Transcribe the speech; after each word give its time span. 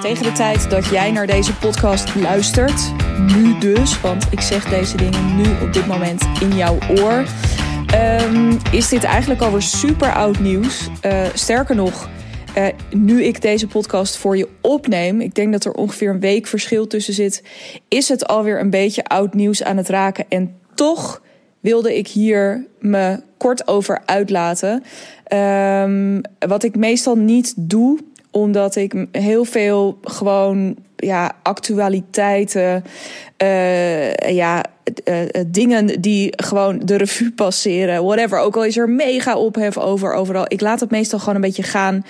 Tegen 0.00 0.24
de 0.24 0.32
tijd 0.32 0.70
dat 0.70 0.86
jij 0.86 1.10
naar 1.10 1.26
deze 1.26 1.56
podcast 1.56 2.14
luistert, 2.14 2.92
nu 3.34 3.58
dus, 3.58 4.00
want 4.00 4.26
ik 4.30 4.40
zeg 4.40 4.68
deze 4.68 4.96
dingen 4.96 5.36
nu 5.36 5.44
op 5.62 5.72
dit 5.72 5.86
moment 5.86 6.22
in 6.40 6.56
jouw 6.56 6.78
oor, 6.98 7.24
um, 8.24 8.58
is 8.72 8.88
dit 8.88 9.04
eigenlijk 9.04 9.40
alweer 9.40 9.62
super 9.62 10.12
oud 10.12 10.38
nieuws. 10.38 10.88
Uh, 11.06 11.26
sterker 11.34 11.74
nog, 11.74 12.08
uh, 12.56 12.66
nu 12.90 13.22
ik 13.22 13.42
deze 13.42 13.66
podcast 13.66 14.16
voor 14.16 14.36
je 14.36 14.48
opneem, 14.60 15.20
ik 15.20 15.34
denk 15.34 15.52
dat 15.52 15.64
er 15.64 15.72
ongeveer 15.72 16.10
een 16.10 16.20
week 16.20 16.46
verschil 16.46 16.86
tussen 16.86 17.14
zit, 17.14 17.42
is 17.88 18.08
het 18.08 18.26
alweer 18.26 18.60
een 18.60 18.70
beetje 18.70 19.04
oud 19.04 19.34
nieuws 19.34 19.62
aan 19.62 19.76
het 19.76 19.88
raken. 19.88 20.24
En 20.28 20.54
toch 20.74 21.22
wilde 21.60 21.96
ik 21.96 22.08
hier 22.08 22.66
me 22.78 23.20
kort 23.36 23.68
over 23.68 24.02
uitlaten. 24.04 24.82
Um, 25.32 26.20
wat 26.38 26.62
ik 26.62 26.76
meestal 26.76 27.16
niet 27.16 27.54
doe 27.56 27.98
omdat 28.30 28.76
ik 28.76 29.06
heel 29.12 29.44
veel 29.44 29.98
gewoon 30.02 30.76
ja, 30.96 31.32
actualiteiten, 31.42 32.84
uh, 33.42 34.30
ja, 34.30 34.64
uh, 35.04 35.24
dingen 35.46 36.00
die 36.00 36.32
gewoon 36.36 36.80
de 36.84 36.96
revue 36.96 37.32
passeren, 37.42 38.04
whatever. 38.04 38.38
Ook 38.38 38.56
al 38.56 38.64
is 38.64 38.76
er 38.76 38.88
mega 38.88 39.36
ophef 39.36 39.78
over 39.78 40.14
overal. 40.14 40.44
Ik 40.48 40.60
laat 40.60 40.80
het 40.80 40.90
meestal 40.90 41.18
gewoon 41.18 41.34
een 41.34 41.40
beetje 41.40 41.62
gaan 41.62 42.04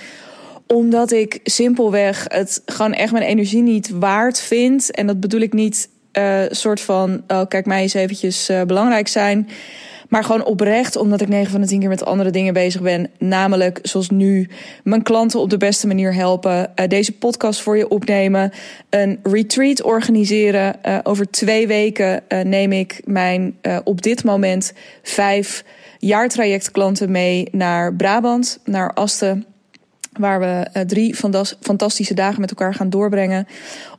omdat 0.67 1.11
ik 1.11 1.39
simpelweg 1.43 2.25
het 2.27 2.61
gewoon 2.65 2.93
echt 2.93 3.11
mijn 3.11 3.23
energie 3.23 3.61
niet 3.61 3.89
waard 3.89 4.39
vind. 4.39 4.91
En 4.91 5.07
dat 5.07 5.19
bedoel 5.19 5.41
ik 5.41 5.53
niet 5.53 5.89
uh, 6.13 6.41
soort 6.49 6.81
van, 6.81 7.23
oh, 7.27 7.47
kijk 7.47 7.65
mij 7.65 7.81
eens 7.81 7.93
eventjes 7.93 8.51
belangrijk 8.67 9.07
zijn. 9.07 9.49
Maar 10.11 10.23
gewoon 10.23 10.43
oprecht, 10.45 10.95
omdat 10.95 11.21
ik 11.21 11.27
9 11.27 11.51
van 11.51 11.61
de 11.61 11.67
10 11.67 11.79
keer 11.79 11.89
met 11.89 12.05
andere 12.05 12.29
dingen 12.29 12.53
bezig 12.53 12.81
ben. 12.81 13.09
Namelijk, 13.17 13.79
zoals 13.81 14.09
nu, 14.09 14.49
mijn 14.83 15.03
klanten 15.03 15.39
op 15.39 15.49
de 15.49 15.57
beste 15.57 15.87
manier 15.87 16.13
helpen. 16.13 16.71
Uh, 16.75 16.87
deze 16.87 17.11
podcast 17.11 17.61
voor 17.61 17.77
je 17.77 17.87
opnemen. 17.87 18.51
Een 18.89 19.19
retreat 19.23 19.81
organiseren. 19.81 20.75
Uh, 20.85 20.97
over 21.03 21.29
twee 21.29 21.67
weken 21.67 22.23
uh, 22.29 22.41
neem 22.41 22.71
ik 22.71 23.01
mijn 23.05 23.55
op 23.83 24.01
dit 24.01 24.23
moment 24.23 24.73
vijf 25.03 25.63
jaartrajectklanten 25.99 27.11
mee 27.11 27.47
naar 27.51 27.95
Brabant, 27.95 28.59
naar 28.65 28.93
Asten. 28.93 29.45
Waar 30.11 30.39
we 30.39 30.85
drie 30.85 31.15
fantastische 31.59 32.13
dagen 32.13 32.41
met 32.41 32.49
elkaar 32.49 32.73
gaan 32.73 32.89
doorbrengen 32.89 33.47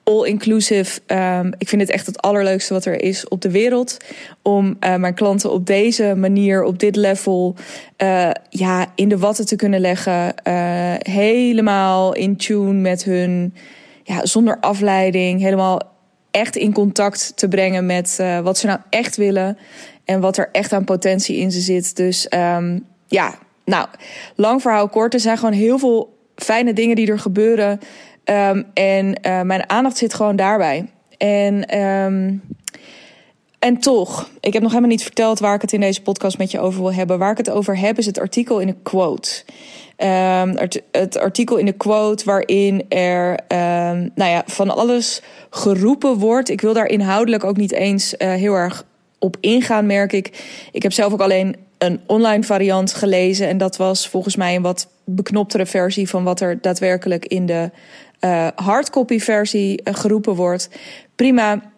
all-inclusive. 0.04 1.00
Um, 1.06 1.52
ik 1.58 1.68
vind 1.68 1.80
het 1.80 1.90
echt 1.90 2.06
het 2.06 2.22
allerleukste 2.22 2.74
wat 2.74 2.84
er 2.84 3.02
is 3.02 3.28
op 3.28 3.40
de 3.40 3.50
wereld. 3.50 3.96
Om 4.42 4.76
uh, 4.80 4.96
mijn 4.96 5.14
klanten 5.14 5.52
op 5.52 5.66
deze 5.66 6.14
manier, 6.16 6.64
op 6.64 6.78
dit 6.78 6.96
level, 6.96 7.56
uh, 8.02 8.30
ja, 8.48 8.86
in 8.94 9.08
de 9.08 9.18
watten 9.18 9.46
te 9.46 9.56
kunnen 9.56 9.80
leggen. 9.80 10.34
Uh, 10.48 10.94
helemaal 10.98 12.14
in 12.14 12.36
tune 12.36 12.72
met 12.72 13.04
hun, 13.04 13.54
ja, 14.02 14.26
zonder 14.26 14.60
afleiding. 14.60 15.40
Helemaal 15.40 15.80
echt 16.30 16.56
in 16.56 16.72
contact 16.72 17.32
te 17.36 17.48
brengen 17.48 17.86
met 17.86 18.22
wat 18.42 18.58
ze 18.58 18.66
nou 18.66 18.78
echt 18.90 19.16
willen. 19.16 19.58
En 20.04 20.20
wat 20.20 20.36
er 20.36 20.48
echt 20.52 20.72
aan 20.72 20.84
potentie 20.84 21.36
in 21.36 21.52
ze 21.52 21.60
zit. 21.60 21.96
Dus 21.96 22.26
um, 22.30 22.86
ja, 23.06 23.34
nou, 23.64 23.86
lang 24.36 24.62
verhaal 24.62 24.88
kort. 24.88 25.14
Er 25.14 25.20
zijn 25.20 25.38
gewoon 25.38 25.54
heel 25.54 25.78
veel 25.78 26.18
fijne 26.36 26.72
dingen 26.72 26.96
die 26.96 27.10
er 27.10 27.18
gebeuren. 27.18 27.80
Um, 28.24 28.64
en 28.74 29.06
uh, 29.26 29.40
mijn 29.40 29.68
aandacht 29.68 29.96
zit 29.96 30.14
gewoon 30.14 30.36
daarbij. 30.36 30.90
En, 31.18 31.78
um, 31.78 32.42
en 33.58 33.78
toch, 33.78 34.30
ik 34.40 34.52
heb 34.52 34.62
nog 34.62 34.70
helemaal 34.70 34.90
niet 34.90 35.02
verteld 35.02 35.38
waar 35.38 35.54
ik 35.54 35.60
het 35.60 35.72
in 35.72 35.80
deze 35.80 36.02
podcast 36.02 36.38
met 36.38 36.50
je 36.50 36.60
over 36.60 36.80
wil 36.80 36.92
hebben. 36.92 37.18
Waar 37.18 37.30
ik 37.30 37.36
het 37.36 37.50
over 37.50 37.78
heb 37.78 37.98
is 37.98 38.06
het 38.06 38.18
artikel 38.18 38.58
in 38.58 38.66
de 38.66 38.76
quote. 38.82 39.44
Um, 39.96 40.56
het 40.90 41.18
artikel 41.18 41.56
in 41.56 41.66
de 41.66 41.72
quote 41.72 42.24
waarin 42.24 42.84
er 42.88 43.38
nou 44.14 44.30
ja, 44.30 44.42
van 44.46 44.70
alles 44.70 45.22
geroepen 45.50 46.18
wordt. 46.18 46.48
Ik 46.48 46.60
wil 46.60 46.72
daar 46.72 46.88
inhoudelijk 46.88 47.44
ook 47.44 47.56
niet 47.56 47.72
eens 47.72 48.14
uh, 48.18 48.32
heel 48.32 48.54
erg 48.54 48.84
op 49.18 49.36
ingaan, 49.40 49.86
merk 49.86 50.12
ik. 50.12 50.44
Ik 50.72 50.82
heb 50.82 50.92
zelf 50.92 51.12
ook 51.12 51.20
alleen 51.20 51.56
een 51.78 52.00
online 52.06 52.42
variant 52.42 52.94
gelezen. 52.94 53.48
En 53.48 53.58
dat 53.58 53.76
was 53.76 54.08
volgens 54.08 54.36
mij 54.36 54.54
een 54.54 54.62
wat 54.62 54.88
beknoptere 55.04 55.66
versie 55.66 56.08
van 56.08 56.24
wat 56.24 56.40
er 56.40 56.58
daadwerkelijk 56.60 57.26
in 57.26 57.46
de 57.46 57.70
uh, 58.24 58.48
hardcopy 58.54 59.18
versie 59.18 59.80
uh, 59.84 59.94
geroepen 59.94 60.34
wordt. 60.34 60.68
Prima. 61.14 61.70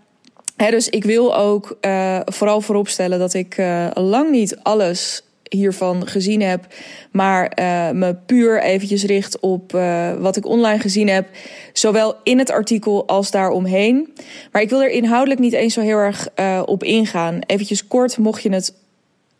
Dus 0.56 0.88
ik 0.88 1.05
wil 1.05 1.37
ook 1.37 1.78
uh, 1.81 2.21
vooral 2.25 2.60
vooropstellen 2.60 3.19
dat 3.19 3.34
ik 3.34 3.62
lang 3.94 4.31
niet 4.31 4.56
alles 4.62 5.22
hiervan 5.49 6.06
gezien 6.06 6.41
heb, 6.43 6.66
maar 7.10 7.53
me 7.94 8.16
puur 8.27 8.62
eventjes 8.62 9.05
richt 9.05 9.41
op 9.41 9.72
wat 10.19 10.37
ik 10.37 10.47
online 10.47 10.78
gezien 10.78 11.09
heb, 11.09 11.28
zowel 11.72 12.16
in 12.22 12.38
het 12.38 12.50
artikel 12.50 13.06
als 13.06 13.31
daaromheen. 13.31 14.15
Maar 14.53 14.62
ik 14.62 14.71
wil 14.71 14.82
er 14.82 14.91
inhoudelijk 14.91 15.41
niet 15.41 15.53
eens 15.53 15.75
zo 15.75 15.81
heel 15.81 15.99
erg 15.99 16.28
op 16.65 16.82
ingaan. 16.82 17.38
Eventjes 17.47 17.87
kort, 17.87 18.19
mocht 18.19 18.43
je 18.43 18.53
het 18.53 18.75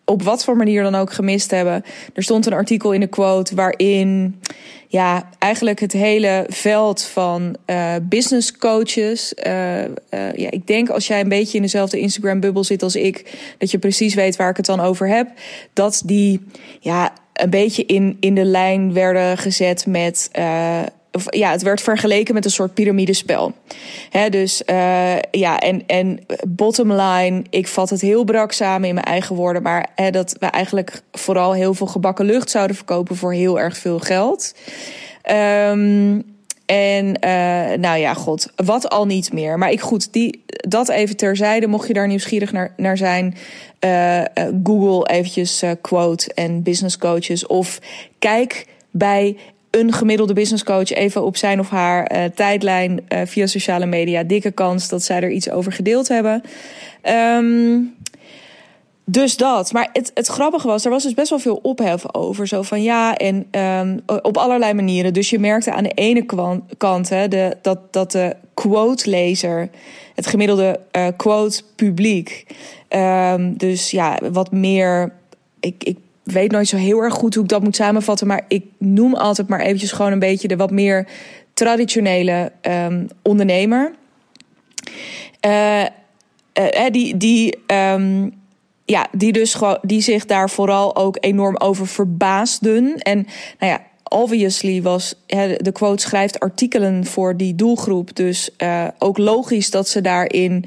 op 0.05 0.23
wat 0.23 0.45
voor 0.45 0.57
manier 0.57 0.83
dan 0.83 0.95
ook 0.95 1.13
gemist 1.13 1.51
hebben. 1.51 1.85
Er 2.15 2.23
stond 2.23 2.47
een 2.47 2.53
artikel 2.53 2.93
in 2.93 3.01
de 3.01 3.07
quote 3.07 3.55
waarin 3.55 4.41
ja, 4.89 5.29
eigenlijk 5.39 5.81
het 5.81 5.93
hele 5.93 6.47
veld 6.49 7.03
van 7.03 7.57
uh, 7.67 7.95
business 8.03 8.57
coaches. 8.57 9.35
Uh, 9.47 9.83
uh, 9.83 9.89
ja, 10.35 10.51
ik 10.51 10.67
denk 10.67 10.89
als 10.89 11.07
jij 11.07 11.21
een 11.21 11.29
beetje 11.29 11.57
in 11.57 11.63
dezelfde 11.63 12.01
Instagram-bubbel 12.01 12.65
zit 12.65 12.83
als 12.83 12.97
ik, 12.97 13.39
dat 13.59 13.71
je 13.71 13.79
precies 13.79 14.15
weet 14.15 14.37
waar 14.37 14.51
ik 14.51 14.57
het 14.57 14.67
dan 14.67 14.81
over 14.81 15.09
heb. 15.09 15.29
Dat 15.73 16.03
die 16.05 16.41
ja, 16.81 17.13
een 17.33 17.51
beetje 17.51 17.85
in, 17.85 18.17
in 18.21 18.35
de 18.35 18.45
lijn 18.45 18.93
werden 18.93 19.39
gezet 19.39 19.87
met 19.87 20.31
ja, 21.25 21.51
het 21.51 21.63
werd 21.63 21.81
vergeleken 21.81 22.35
met 22.35 22.45
een 22.45 22.51
soort 22.51 22.75
piramidespel. 22.75 23.53
He, 24.11 24.29
dus 24.29 24.63
uh, 24.67 25.19
ja, 25.31 25.59
en, 25.59 25.83
en 25.87 26.27
bottom 26.49 26.93
line, 26.93 27.43
ik 27.51 27.69
vat 27.69 27.91
het 27.91 28.01
heel 28.01 28.25
brak 28.25 28.53
samen 28.53 28.89
in 28.89 28.95
mijn 28.95 29.07
eigen 29.07 29.37
woorden, 29.37 29.63
maar 29.63 29.89
dat 30.11 30.37
we 30.41 30.47
eigenlijk 30.47 31.03
vooral 31.13 31.53
heel 31.53 31.75
veel 31.75 31.87
gebakken 31.87 32.25
lucht 32.25 32.51
zouden 32.51 32.77
verkopen 32.77 33.17
voor 33.17 33.33
heel 33.33 33.61
erg 33.61 33.77
veel 33.77 33.99
geld. 33.99 34.55
Um, 35.71 36.33
en 36.67 37.07
uh, 37.07 37.79
nou 37.79 37.99
ja, 37.99 38.15
god, 38.15 38.53
wat 38.57 38.89
al 38.89 39.07
niet 39.07 39.33
meer. 39.33 39.59
Maar 39.59 39.71
ik 39.71 39.81
goed, 39.81 40.13
die, 40.13 40.45
dat 40.47 40.89
even 40.89 41.17
terzijde. 41.17 41.67
Mocht 41.67 41.87
je 41.87 41.93
daar 41.93 42.07
nieuwsgierig 42.07 42.53
naar, 42.53 42.75
naar 42.77 42.97
zijn, 42.97 43.37
uh, 43.81 44.23
Google 44.65 45.07
eventjes 45.09 45.63
quote 45.81 46.35
en 46.35 46.63
business 46.63 46.99
coaches. 46.99 47.47
Of 47.47 47.79
kijk 48.19 48.67
bij 48.91 49.37
een 49.75 49.93
gemiddelde 49.93 50.33
business 50.33 50.65
coach 50.65 50.91
even 50.91 51.25
op 51.25 51.37
zijn 51.37 51.61
of 51.61 51.71
haar 51.71 52.13
uh, 52.13 52.25
tijdlijn 52.35 53.01
uh, 53.09 53.21
via 53.25 53.47
sociale 53.47 53.87
media. 53.87 54.23
Dikke 54.23 54.51
kans 54.51 54.89
dat 54.89 55.03
zij 55.03 55.21
er 55.23 55.31
iets 55.31 55.51
over 55.51 55.73
gedeeld 55.73 56.09
hebben. 56.09 56.43
Um, 57.39 57.95
dus 59.05 59.37
dat. 59.37 59.73
Maar 59.73 59.89
het, 59.93 60.11
het 60.15 60.27
grappige 60.27 60.67
was, 60.67 60.85
er 60.85 60.91
was 60.91 61.03
dus 61.03 61.15
best 61.15 61.31
wel 61.31 61.39
veel 61.39 61.59
ophef 61.63 62.15
over. 62.15 62.47
Zo 62.47 62.63
van 62.63 62.83
ja, 62.83 63.17
en 63.17 63.47
um, 63.61 64.01
op 64.23 64.37
allerlei 64.37 64.73
manieren. 64.73 65.13
Dus 65.13 65.31
je 65.31 65.39
merkte 65.39 65.73
aan 65.73 65.83
de 65.83 65.93
ene 65.95 66.25
kant 66.77 67.09
hè, 67.09 67.29
de, 67.29 67.57
dat, 67.63 67.93
dat 67.93 68.13
de 68.13 68.37
quote-lezer, 68.55 69.69
het 70.15 70.27
gemiddelde 70.27 70.81
uh, 70.97 71.07
quote-publiek, 71.17 72.47
um, 72.89 73.57
dus 73.57 73.91
ja, 73.91 74.19
wat 74.33 74.53
meer. 74.53 75.13
Ik, 75.61 75.85
ik 75.85 75.99
weet 76.25 76.51
nooit 76.51 76.69
zo 76.69 76.77
heel 76.77 77.01
erg 77.01 77.15
goed 77.15 77.35
hoe 77.35 77.43
ik 77.43 77.49
dat 77.49 77.63
moet 77.63 77.77
samenvatten. 77.77 78.27
Maar 78.27 78.45
ik 78.49 78.65
noem 78.79 79.15
altijd 79.15 79.49
maar 79.49 79.61
eventjes 79.61 79.93
gewoon 79.93 80.13
een 80.13 80.19
beetje 80.19 80.49
de 80.49 80.57
wat 80.57 80.71
meer 80.71 81.09
traditionele 81.55 82.53
um, 82.63 83.09
ondernemer. 83.23 83.93
Uh, 85.47 85.85
die, 86.91 87.17
die, 87.17 87.59
um, 87.67 88.33
ja, 88.85 89.07
die, 89.13 89.33
dus 89.33 89.55
gewoon, 89.55 89.79
die 89.83 90.01
zich 90.01 90.27
daar 90.27 90.51
vooral 90.51 90.97
ook 90.97 91.17
enorm 91.21 91.57
over 91.57 91.87
verbaasden. 91.87 92.99
En 92.99 93.27
nou 93.59 93.73
ja, 93.73 93.83
obviously 94.09 94.83
was 94.83 95.15
de 95.59 95.73
quote 95.73 96.03
schrijft 96.03 96.41
artikelen 96.41 97.05
voor 97.05 97.37
die 97.37 97.55
doelgroep. 97.55 98.17
Dus 98.17 98.51
uh, 98.59 98.85
ook 98.99 99.19
logisch 99.19 99.71
dat 99.71 99.89
ze 99.89 100.01
daarin 100.01 100.65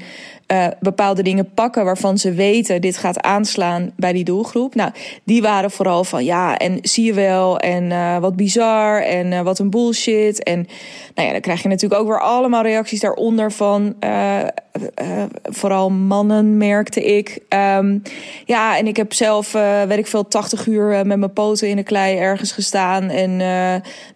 uh, 0.52 0.66
bepaalde 0.80 1.22
dingen 1.22 1.50
pakken 1.54 1.84
waarvan 1.84 2.18
ze 2.18 2.32
weten 2.32 2.80
dit 2.80 2.96
gaat 2.96 3.20
aanslaan 3.20 3.92
bij 3.96 4.12
die 4.12 4.24
doelgroep. 4.24 4.74
Nou, 4.74 4.90
die 5.24 5.42
waren 5.42 5.70
vooral 5.70 6.04
van 6.04 6.24
ja, 6.24 6.56
en 6.56 6.78
zie 6.82 7.04
je 7.04 7.12
wel, 7.12 7.58
en 7.58 7.90
uh, 7.90 8.18
wat 8.18 8.36
bizar, 8.36 9.02
en 9.02 9.44
wat 9.44 9.58
een 9.58 9.70
bullshit. 9.70 10.42
En 10.42 10.66
nou 11.14 11.26
ja, 11.26 11.32
dan 11.32 11.42
krijg 11.42 11.62
je 11.62 11.68
natuurlijk 11.68 12.00
ook 12.00 12.08
weer 12.08 12.20
allemaal 12.20 12.62
reacties 12.62 13.00
daaronder 13.00 13.52
van 13.52 13.94
vooral 15.42 15.90
mannen, 15.90 16.56
merkte 16.56 17.04
ik. 17.04 17.38
Um, 17.48 18.02
ja, 18.44 18.78
en 18.78 18.86
ik 18.86 18.96
heb 18.96 19.12
zelf, 19.12 19.52
weet 19.86 19.98
ik 19.98 20.06
veel, 20.06 20.28
80 20.28 20.66
uur 20.66 21.06
met 21.06 21.18
mijn 21.18 21.32
poten 21.32 21.68
in 21.68 21.76
de 21.76 21.82
klei 21.82 22.16
ergens 22.16 22.52
gestaan. 22.52 23.10
En 23.10 23.38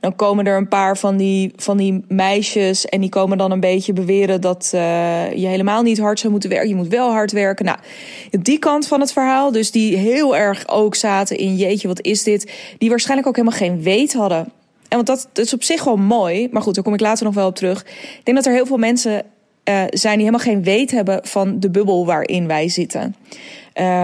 dan 0.01 0.17
komen 0.17 0.42
er 0.47 0.57
een 0.57 0.69
paar 0.69 0.99
van 0.99 1.17
die, 1.17 1.53
van 1.57 1.77
die 1.77 2.05
meisjes 2.09 2.87
en 2.87 3.01
die 3.01 3.11
komen 3.11 3.39
dan 3.39 3.51
een 3.51 3.61
beetje 3.61 3.93
beweren 3.93 4.41
dat 4.41 4.69
je 4.71 5.47
helemaal 5.47 5.83
niet 5.83 5.99
hard 5.99 6.19
zou 6.19 6.33
moeten 6.33 6.51
werken. 6.51 6.69
Je 6.69 6.75
moet 6.75 6.89
wel 6.89 7.11
hard 7.11 7.33
werken. 7.33 7.65
Nou, 7.65 7.79
die 8.31 8.59
kant 8.59 8.87
van 8.87 9.01
het 9.01 9.13
verhaal, 9.13 9.53
dus 9.53 9.71
die 9.71 9.97
heel 9.97 10.37
erg 10.37 10.69
ook 10.69 10.95
zaten 10.95 11.37
in 11.37 11.57
jeetje, 11.57 11.89
wat 11.89 12.03
is 12.03 12.23
dit? 12.23 12.53
Die 12.79 12.91
waarschijnlijk 12.91 13.29
ook 13.29 13.37
helemaal 13.37 13.59
geen 13.59 13.83
weet 13.83 14.13
hadden 14.13 14.53
want 14.95 15.07
dat, 15.07 15.29
dat, 15.33 15.45
is 15.45 15.55
op 15.55 15.63
zich 15.63 15.85
wel 15.85 15.97
mooi. 15.97 16.49
Maar 16.51 16.63
goed, 16.63 16.75
daar 16.75 16.85
kom 16.85 16.95
ik 16.95 17.01
later 17.01 17.25
nog 17.25 17.35
wel 17.35 17.47
op 17.47 17.55
terug. 17.55 17.81
Ik 17.83 18.21
denk 18.25 18.37
dat 18.37 18.47
er 18.47 18.53
heel 18.53 18.67
veel 18.67 18.77
mensen 18.77 19.13
uh, 19.13 19.83
zijn 19.89 20.19
die 20.19 20.27
helemaal 20.27 20.47
geen 20.47 20.63
weet 20.63 20.91
hebben 20.91 21.21
van 21.23 21.61
de 21.61 21.71
bubbel 21.71 22.07
waarin 22.07 22.47
wij 22.47 22.69
zitten. 22.69 23.17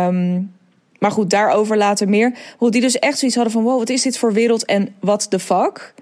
Um, 0.07 0.57
maar 0.99 1.11
goed, 1.11 1.31
daarover 1.31 1.77
later 1.77 2.09
meer. 2.09 2.39
Hoe 2.57 2.71
die 2.71 2.81
dus 2.81 2.99
echt 2.99 3.19
zoiets 3.19 3.37
hadden 3.37 3.55
van: 3.55 3.63
wow, 3.63 3.79
wat 3.79 3.89
is 3.89 4.03
dit 4.03 4.19
voor 4.19 4.33
wereld 4.33 4.65
en 4.65 4.95
wat 5.01 5.27
de 5.29 5.39
fuck? 5.39 5.95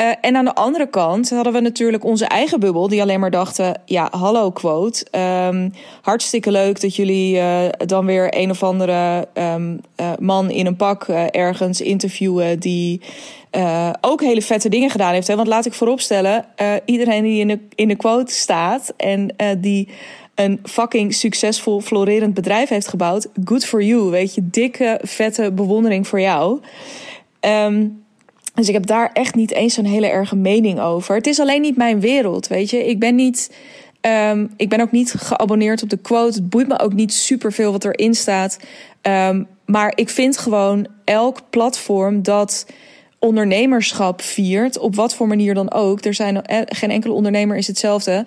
Uh, 0.00 0.12
en 0.20 0.36
aan 0.36 0.44
de 0.44 0.54
andere 0.54 0.86
kant 0.86 1.30
hadden 1.30 1.52
we 1.52 1.60
natuurlijk 1.60 2.04
onze 2.04 2.26
eigen 2.26 2.60
bubbel, 2.60 2.88
die 2.88 3.00
alleen 3.00 3.20
maar 3.20 3.30
dachten: 3.30 3.80
ja, 3.84 4.08
hallo 4.10 4.50
quote. 4.50 5.06
Um, 5.46 5.72
hartstikke 6.02 6.50
leuk 6.50 6.80
dat 6.80 6.96
jullie 6.96 7.36
uh, 7.36 7.62
dan 7.78 8.06
weer 8.06 8.36
een 8.36 8.50
of 8.50 8.62
andere 8.62 9.28
um, 9.34 9.80
uh, 10.00 10.10
man 10.18 10.50
in 10.50 10.66
een 10.66 10.76
pak 10.76 11.08
ergens 11.30 11.80
interviewen 11.80 12.60
die 12.60 13.00
ook 14.00 14.20
hele 14.20 14.42
vette 14.42 14.68
dingen 14.68 14.90
gedaan 14.90 15.12
heeft. 15.12 15.26
Hè? 15.26 15.36
Want 15.36 15.48
laat 15.48 15.66
ik 15.66 15.72
vooropstellen: 15.72 16.44
iedereen 16.84 17.22
die 17.22 17.40
in 17.40 17.48
de, 17.48 17.58
in 17.74 17.88
de 17.88 17.96
quote 17.96 18.32
staat 18.32 18.92
en 18.96 19.34
die 19.58 19.88
een 20.36 20.60
fucking 20.62 21.14
succesvol, 21.14 21.80
florerend 21.80 22.34
bedrijf 22.34 22.68
heeft 22.68 22.88
gebouwd. 22.88 23.28
Good 23.44 23.64
for 23.64 23.82
you, 23.82 24.10
weet 24.10 24.34
je. 24.34 24.40
Dikke, 24.50 25.00
vette 25.02 25.52
bewondering 25.52 26.06
voor 26.06 26.20
jou. 26.20 26.60
Um, 27.40 28.04
dus 28.54 28.68
ik 28.68 28.74
heb 28.74 28.86
daar 28.86 29.10
echt 29.12 29.34
niet 29.34 29.52
eens 29.52 29.74
zo'n 29.74 29.84
hele 29.84 30.06
erge 30.06 30.36
mening 30.36 30.80
over. 30.80 31.14
Het 31.14 31.26
is 31.26 31.40
alleen 31.40 31.60
niet 31.60 31.76
mijn 31.76 32.00
wereld, 32.00 32.46
weet 32.46 32.70
je. 32.70 32.86
Ik 32.86 32.98
ben 32.98 33.14
niet... 33.14 33.54
Um, 34.00 34.50
ik 34.56 34.68
ben 34.68 34.80
ook 34.80 34.90
niet 34.90 35.12
geabonneerd 35.12 35.82
op 35.82 35.88
de 35.88 35.96
quote. 35.96 36.34
Het 36.38 36.50
boeit 36.50 36.68
me 36.68 36.78
ook 36.78 36.92
niet 36.92 37.12
superveel 37.12 37.72
wat 37.72 37.84
erin 37.84 38.14
staat. 38.14 38.58
Um, 39.02 39.46
maar 39.64 39.92
ik 39.94 40.08
vind 40.08 40.38
gewoon 40.38 40.86
elk 41.04 41.40
platform 41.50 42.22
dat 42.22 42.66
ondernemerschap 43.26 44.22
viert, 44.22 44.78
op 44.78 44.94
wat 44.94 45.14
voor 45.14 45.26
manier 45.26 45.54
dan 45.54 45.72
ook. 45.72 46.04
Er 46.04 46.14
zijn 46.14 46.42
eh, 46.42 46.60
geen 46.64 46.90
enkele 46.90 47.12
ondernemer 47.12 47.56
is 47.56 47.66
hetzelfde. 47.66 48.26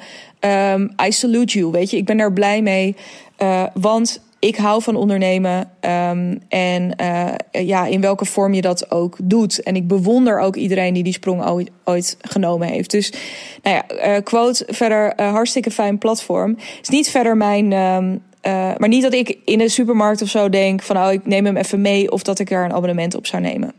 Um, 0.74 0.92
I 1.06 1.12
salute 1.12 1.60
you, 1.60 1.72
weet 1.72 1.90
je. 1.90 1.98
Ik 1.98 2.06
ben 2.06 2.18
daar 2.18 2.34
blij 2.34 2.62
mee, 2.62 2.96
uh, 3.42 3.64
want 3.74 4.22
ik 4.40 4.56
hou 4.56 4.82
van 4.82 4.96
ondernemen 4.96 5.70
um, 5.82 6.42
en 6.50 6.94
uh, 7.02 7.28
ja, 7.52 7.86
in 7.86 8.02
welke 8.02 8.26
vorm 8.26 8.54
je 8.54 8.62
dat 8.62 8.92
ook 8.92 9.18
doet. 9.24 9.64
En 9.64 9.76
ik 9.76 9.88
bewonder 9.88 10.40
ook 10.40 10.56
iedereen 10.56 10.94
die 10.94 11.04
die 11.04 11.14
sprong 11.14 11.46
ooit, 11.46 11.70
ooit 11.84 12.18
genomen 12.22 12.68
heeft. 12.68 12.92
Dus, 12.92 13.14
nou 13.64 13.76
ja, 13.76 14.20
quote 14.20 14.66
verder, 14.68 15.14
hartstikke 15.16 15.72
fijn 15.72 15.98
platform. 15.98 16.58
Is 16.82 16.90
niet 16.90 17.10
verder 17.10 17.38
mijn. 17.38 17.72
Um, 17.72 18.22
maar 18.78 18.88
niet 18.88 19.04
dat 19.04 19.14
ik 19.14 19.38
in 19.46 19.58
de 19.58 19.70
supermarkt 19.70 20.22
of 20.22 20.30
zo 20.30 20.50
denk 20.50 20.82
van, 20.82 20.98
oh, 20.98 21.12
ik 21.12 21.26
neem 21.26 21.46
hem 21.46 21.58
even 21.58 21.82
mee, 21.82 22.12
of 22.12 22.24
dat 22.24 22.40
ik 22.40 22.50
daar 22.50 22.66
een 22.66 22.74
abonnement 22.74 23.16
op 23.16 23.28
zou 23.28 23.42
nemen. 23.42 23.74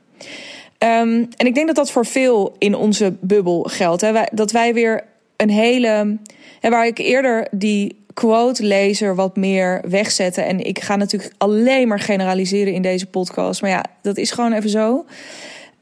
Um, 0.85 1.29
en 1.37 1.47
ik 1.47 1.55
denk 1.55 1.67
dat 1.67 1.77
dat 1.77 1.91
voor 1.91 2.07
veel 2.07 2.55
in 2.59 2.75
onze 2.75 3.13
bubbel 3.21 3.63
geldt. 3.63 4.01
Hè? 4.01 4.23
Dat 4.33 4.51
wij 4.51 4.75
weer 4.75 5.05
een 5.37 5.51
hele. 5.51 6.19
Hè, 6.61 6.71
waar 6.71 6.87
ik 6.87 6.99
eerder 6.99 7.49
die 7.51 7.99
quote-lezer 8.15 9.15
wat 9.15 9.37
meer 9.37 9.83
wegzetten. 9.89 10.47
En 10.47 10.67
ik 10.67 10.81
ga 10.81 10.97
natuurlijk 10.97 11.33
alleen 11.39 11.89
maar 11.89 12.01
generaliseren 12.01 12.73
in 12.73 12.83
deze 12.83 13.07
podcast. 13.07 13.61
Maar 13.61 13.71
ja, 13.71 13.85
dat 14.03 14.17
is 14.17 14.31
gewoon 14.31 14.53
even 14.53 14.71
zo. 14.71 15.05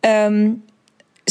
Um, 0.00 0.65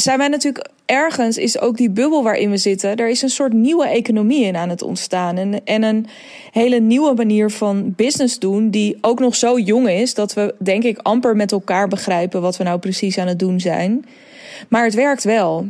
zijn 0.00 0.18
wij 0.18 0.28
natuurlijk 0.28 0.68
ergens 0.84 1.36
is 1.36 1.60
ook 1.60 1.76
die 1.76 1.90
bubbel 1.90 2.22
waarin 2.22 2.50
we 2.50 2.56
zitten. 2.56 2.96
Er 2.96 3.08
is 3.08 3.22
een 3.22 3.28
soort 3.28 3.52
nieuwe 3.52 3.86
economie 3.86 4.44
in 4.44 4.56
aan 4.56 4.68
het 4.68 4.82
ontstaan. 4.82 5.36
En, 5.36 5.64
en 5.64 5.82
een 5.82 6.06
hele 6.52 6.80
nieuwe 6.80 7.14
manier 7.14 7.50
van 7.50 7.92
business 7.96 8.38
doen. 8.38 8.70
Die 8.70 8.98
ook 9.00 9.18
nog 9.18 9.36
zo 9.36 9.58
jong 9.58 9.88
is 9.88 10.14
dat 10.14 10.34
we, 10.34 10.54
denk 10.58 10.82
ik, 10.82 10.98
amper 10.98 11.36
met 11.36 11.52
elkaar 11.52 11.88
begrijpen 11.88 12.40
wat 12.40 12.56
we 12.56 12.64
nou 12.64 12.78
precies 12.78 13.18
aan 13.18 13.26
het 13.26 13.38
doen 13.38 13.60
zijn. 13.60 14.04
Maar 14.68 14.84
het 14.84 14.94
werkt 14.94 15.24
wel. 15.24 15.66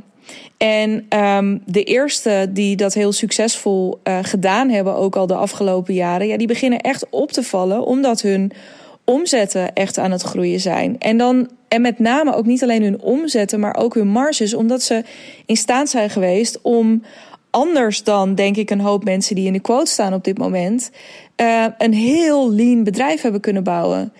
En 0.56 1.06
um, 1.18 1.62
de 1.66 1.82
eerste 1.82 2.46
die 2.50 2.76
dat 2.76 2.94
heel 2.94 3.12
succesvol 3.12 4.00
uh, 4.04 4.18
gedaan 4.22 4.68
hebben, 4.68 4.94
ook 4.94 5.16
al 5.16 5.26
de 5.26 5.34
afgelopen 5.34 5.94
jaren, 5.94 6.26
ja, 6.26 6.36
die 6.36 6.46
beginnen 6.46 6.80
echt 6.80 7.06
op 7.10 7.32
te 7.32 7.42
vallen, 7.42 7.84
omdat 7.84 8.20
hun 8.22 8.52
omzetten 9.08 9.72
echt 9.72 9.98
aan 9.98 10.10
het 10.10 10.22
groeien 10.22 10.60
zijn. 10.60 10.98
En 10.98 11.16
dan 11.16 11.48
en 11.68 11.80
met 11.80 11.98
name 11.98 12.34
ook 12.34 12.46
niet 12.46 12.62
alleen 12.62 12.82
hun 12.82 13.00
omzetten, 13.00 13.60
maar 13.60 13.76
ook 13.76 13.94
hun 13.94 14.08
marges, 14.08 14.54
omdat 14.54 14.82
ze 14.82 15.04
in 15.46 15.56
staat 15.56 15.88
zijn 15.88 16.10
geweest 16.10 16.60
om 16.62 17.02
anders 17.50 18.02
dan 18.02 18.34
denk 18.34 18.56
ik 18.56 18.70
een 18.70 18.80
hoop 18.80 19.04
mensen 19.04 19.34
die 19.34 19.46
in 19.46 19.52
de 19.52 19.60
quote 19.60 19.90
staan 19.90 20.14
op 20.14 20.24
dit 20.24 20.38
moment, 20.38 20.90
uh, 21.36 21.64
een 21.78 21.92
heel 21.92 22.52
lean 22.52 22.84
bedrijf 22.84 23.22
hebben 23.22 23.40
kunnen 23.40 23.64
bouwen. 23.64 24.12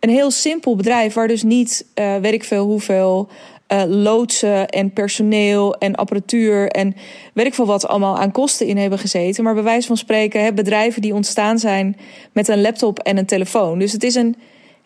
Een 0.00 0.10
heel 0.10 0.30
simpel 0.30 0.76
bedrijf 0.76 1.14
waar 1.14 1.28
dus 1.28 1.42
niet, 1.42 1.86
uh, 1.94 2.16
weet 2.16 2.32
ik 2.32 2.44
veel 2.44 2.66
hoeveel 2.66 3.28
uh, 3.72 3.82
loodsen 3.86 4.68
en 4.68 4.92
personeel 4.92 5.74
en 5.74 5.94
apparatuur 5.94 6.68
en 6.68 6.94
weet 7.34 7.46
ik 7.46 7.54
veel 7.54 7.66
wat 7.66 7.88
allemaal 7.88 8.18
aan 8.18 8.32
kosten 8.32 8.66
in 8.66 8.76
hebben 8.76 8.98
gezeten. 8.98 9.44
Maar 9.44 9.54
bij 9.54 9.62
wijze 9.62 9.86
van 9.86 9.96
spreken 9.96 10.42
hè, 10.42 10.52
bedrijven 10.52 11.02
die 11.02 11.14
ontstaan 11.14 11.58
zijn 11.58 11.96
met 12.32 12.48
een 12.48 12.60
laptop 12.60 12.98
en 12.98 13.16
een 13.16 13.26
telefoon. 13.26 13.78
Dus 13.78 13.92
het 13.92 14.02
is 14.02 14.14
een 14.14 14.36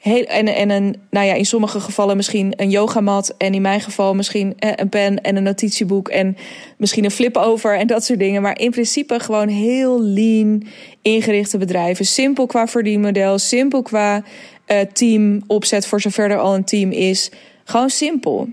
heel, 0.00 0.24
en, 0.24 0.48
en 0.54 0.70
een, 0.70 0.96
nou 1.10 1.26
ja, 1.26 1.34
in 1.34 1.44
sommige 1.44 1.80
gevallen 1.80 2.16
misschien 2.16 2.52
een 2.56 2.70
yogamat. 2.70 3.34
En 3.38 3.54
in 3.54 3.62
mijn 3.62 3.80
geval 3.80 4.14
misschien 4.14 4.54
een 4.58 4.88
pen 4.88 5.20
en 5.20 5.36
een 5.36 5.42
notitieboek. 5.42 6.08
En 6.08 6.36
misschien 6.76 7.04
een 7.04 7.10
flip 7.10 7.36
over 7.36 7.78
en 7.78 7.86
dat 7.86 8.04
soort 8.04 8.18
dingen. 8.18 8.42
Maar 8.42 8.58
in 8.58 8.70
principe 8.70 9.20
gewoon 9.20 9.48
heel 9.48 10.02
lean 10.02 10.66
ingerichte 11.02 11.58
bedrijven. 11.58 12.04
Simpel 12.04 12.46
qua 12.46 12.66
verdienmodel, 12.66 13.38
simpel 13.38 13.82
qua 13.82 14.22
uh, 14.66 14.80
team 14.92 15.42
opzet 15.46 15.86
voor 15.86 16.00
zover 16.00 16.30
er 16.30 16.38
al 16.38 16.54
een 16.54 16.64
team 16.64 16.90
is. 16.90 17.30
Gewoon 17.64 17.90
simpel. 17.90 18.48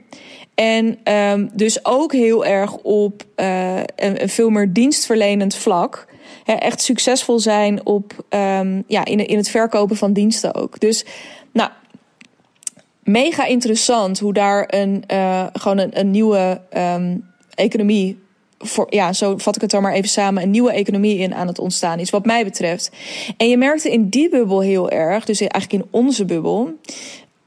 En 0.55 0.97
um, 1.13 1.49
dus 1.53 1.85
ook 1.85 2.13
heel 2.13 2.45
erg 2.45 2.77
op 2.77 3.23
een, 3.35 4.23
een 4.23 4.29
veel 4.29 4.49
meer 4.49 4.73
dienstverlenend 4.73 5.55
vlak. 5.55 6.07
Echt 6.45 6.81
succesvol 6.81 7.39
zijn 7.39 7.85
op, 7.85 8.25
um, 8.29 8.83
ja, 8.88 9.06
in, 9.06 9.27
in 9.27 9.38
het 9.38 9.50
verkopen 9.50 9.95
van 9.95 10.13
diensten 10.13 10.56
ook. 10.56 10.79
Dus 10.79 11.06
nou, 11.51 11.69
mega 13.03 13.45
interessant 13.45 14.19
hoe 14.19 14.33
daar 14.33 14.68
een, 14.68 15.03
uh, 15.12 15.45
gewoon 15.53 15.77
een, 15.77 16.00
een 16.00 16.12
nieuwe 16.12 16.62
um, 16.77 17.25
economie. 17.53 18.19
Voor, 18.59 18.88
ja, 18.89 19.13
zo 19.13 19.38
vat 19.38 19.56
ik 19.56 19.62
het 19.62 19.71
dan 19.71 19.81
maar 19.81 19.94
even 19.94 20.09
samen. 20.09 20.44
Een 20.44 20.50
nieuwe 20.50 20.71
economie 20.71 21.18
in 21.18 21.33
aan 21.33 21.47
het 21.47 21.59
ontstaan 21.59 22.00
is, 22.00 22.09
wat 22.09 22.25
mij 22.25 22.44
betreft. 22.44 22.91
En 23.38 23.50
je 23.50 23.57
merkte 23.57 23.91
in 23.91 24.09
die 24.09 24.30
bubbel 24.30 24.62
heel 24.62 24.89
erg, 24.89 25.25
dus 25.25 25.41
eigenlijk 25.41 25.83
in 25.83 25.89
onze 25.91 26.25
bubbel. 26.25 26.73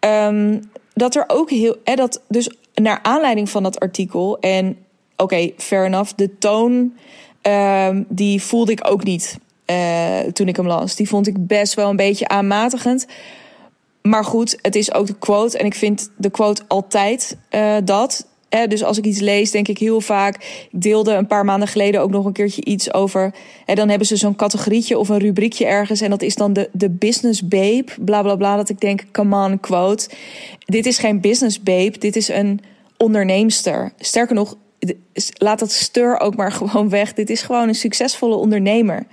Um, 0.00 0.71
dat 0.95 1.14
er 1.14 1.25
ook 1.26 1.50
heel. 1.50 1.76
Hè, 1.85 1.95
dat 1.95 2.23
dus 2.28 2.50
naar 2.75 2.99
aanleiding 3.02 3.50
van 3.50 3.62
dat 3.62 3.81
artikel. 3.81 4.38
En 4.38 4.69
oké, 4.69 5.23
okay, 5.23 5.54
fair 5.57 5.85
enough. 5.85 6.12
De 6.16 6.38
toon. 6.38 6.93
Um, 7.42 8.06
die 8.09 8.42
voelde 8.42 8.73
ik 8.73 8.90
ook 8.90 9.04
niet. 9.04 9.38
Uh, 9.66 10.18
toen 10.18 10.49
ik 10.49 10.56
hem 10.56 10.66
las. 10.66 10.97
Die 10.97 11.09
vond 11.09 11.26
ik 11.26 11.47
best 11.47 11.75
wel 11.75 11.90
een 11.90 11.97
beetje 11.97 12.28
aanmatigend. 12.28 13.06
Maar 14.02 14.25
goed, 14.25 14.59
het 14.62 14.75
is 14.75 14.94
ook 14.94 15.06
de 15.06 15.18
quote. 15.18 15.59
En 15.59 15.66
ik 15.66 15.75
vind 15.75 16.11
de 16.16 16.30
quote 16.30 16.62
altijd 16.68 17.37
uh, 17.50 17.76
dat. 17.85 18.26
Eh, 18.49 18.66
dus 18.68 18.85
als 18.85 18.99
ik 18.99 19.04
iets 19.04 19.20
lees, 19.20 19.50
denk 19.50 19.68
ik 19.68 19.78
heel 19.78 20.00
vaak. 20.00 20.35
Ik 20.70 20.80
deelde 20.80 21.12
een 21.12 21.26
paar 21.26 21.44
maanden 21.44 21.68
geleden 21.68 22.00
ook 22.00 22.11
nog 22.11 22.25
een 22.25 22.32
keertje 22.32 22.64
iets 22.64 22.92
over. 22.94 23.35
En 23.66 23.76
dan 23.76 23.88
hebben 23.88 24.06
ze 24.06 24.16
zo'n 24.16 24.37
categorietje 24.37 24.99
of 24.99 25.09
een 25.09 25.18
rubriekje 25.18 25.66
ergens. 25.66 26.00
En 26.00 26.11
dat 26.11 26.23
is 26.23 26.35
dan 26.35 26.52
de, 26.52 26.68
de 26.73 26.90
business 26.90 27.49
babe. 27.49 27.87
Bla 28.00 28.23
bla 28.23 28.37
bla. 28.37 28.56
Dat 28.56 28.68
ik 28.68 28.80
denk, 28.80 29.04
come 29.12 29.44
on, 29.44 29.61
quote. 29.61 30.09
Dit 30.59 30.87
is 30.87 30.99
geen 30.99 31.20
business 31.20 31.62
babe. 31.62 31.99
Dit 31.99 32.16
is 32.16 32.28
een 32.28 32.61
onderneemster. 32.97 33.92
Sterker 33.99 34.35
nog, 34.35 34.56
laat 35.32 35.58
dat 35.58 35.72
stur 35.72 36.20
ook 36.20 36.37
maar 36.37 36.52
gewoon 36.60 36.88
weg. 36.88 37.12
Dit 37.12 37.30
is 37.30 37.42
gewoon 37.42 37.68
een 37.68 37.75
succesvolle 37.75 38.34
ondernemer. 38.34 39.06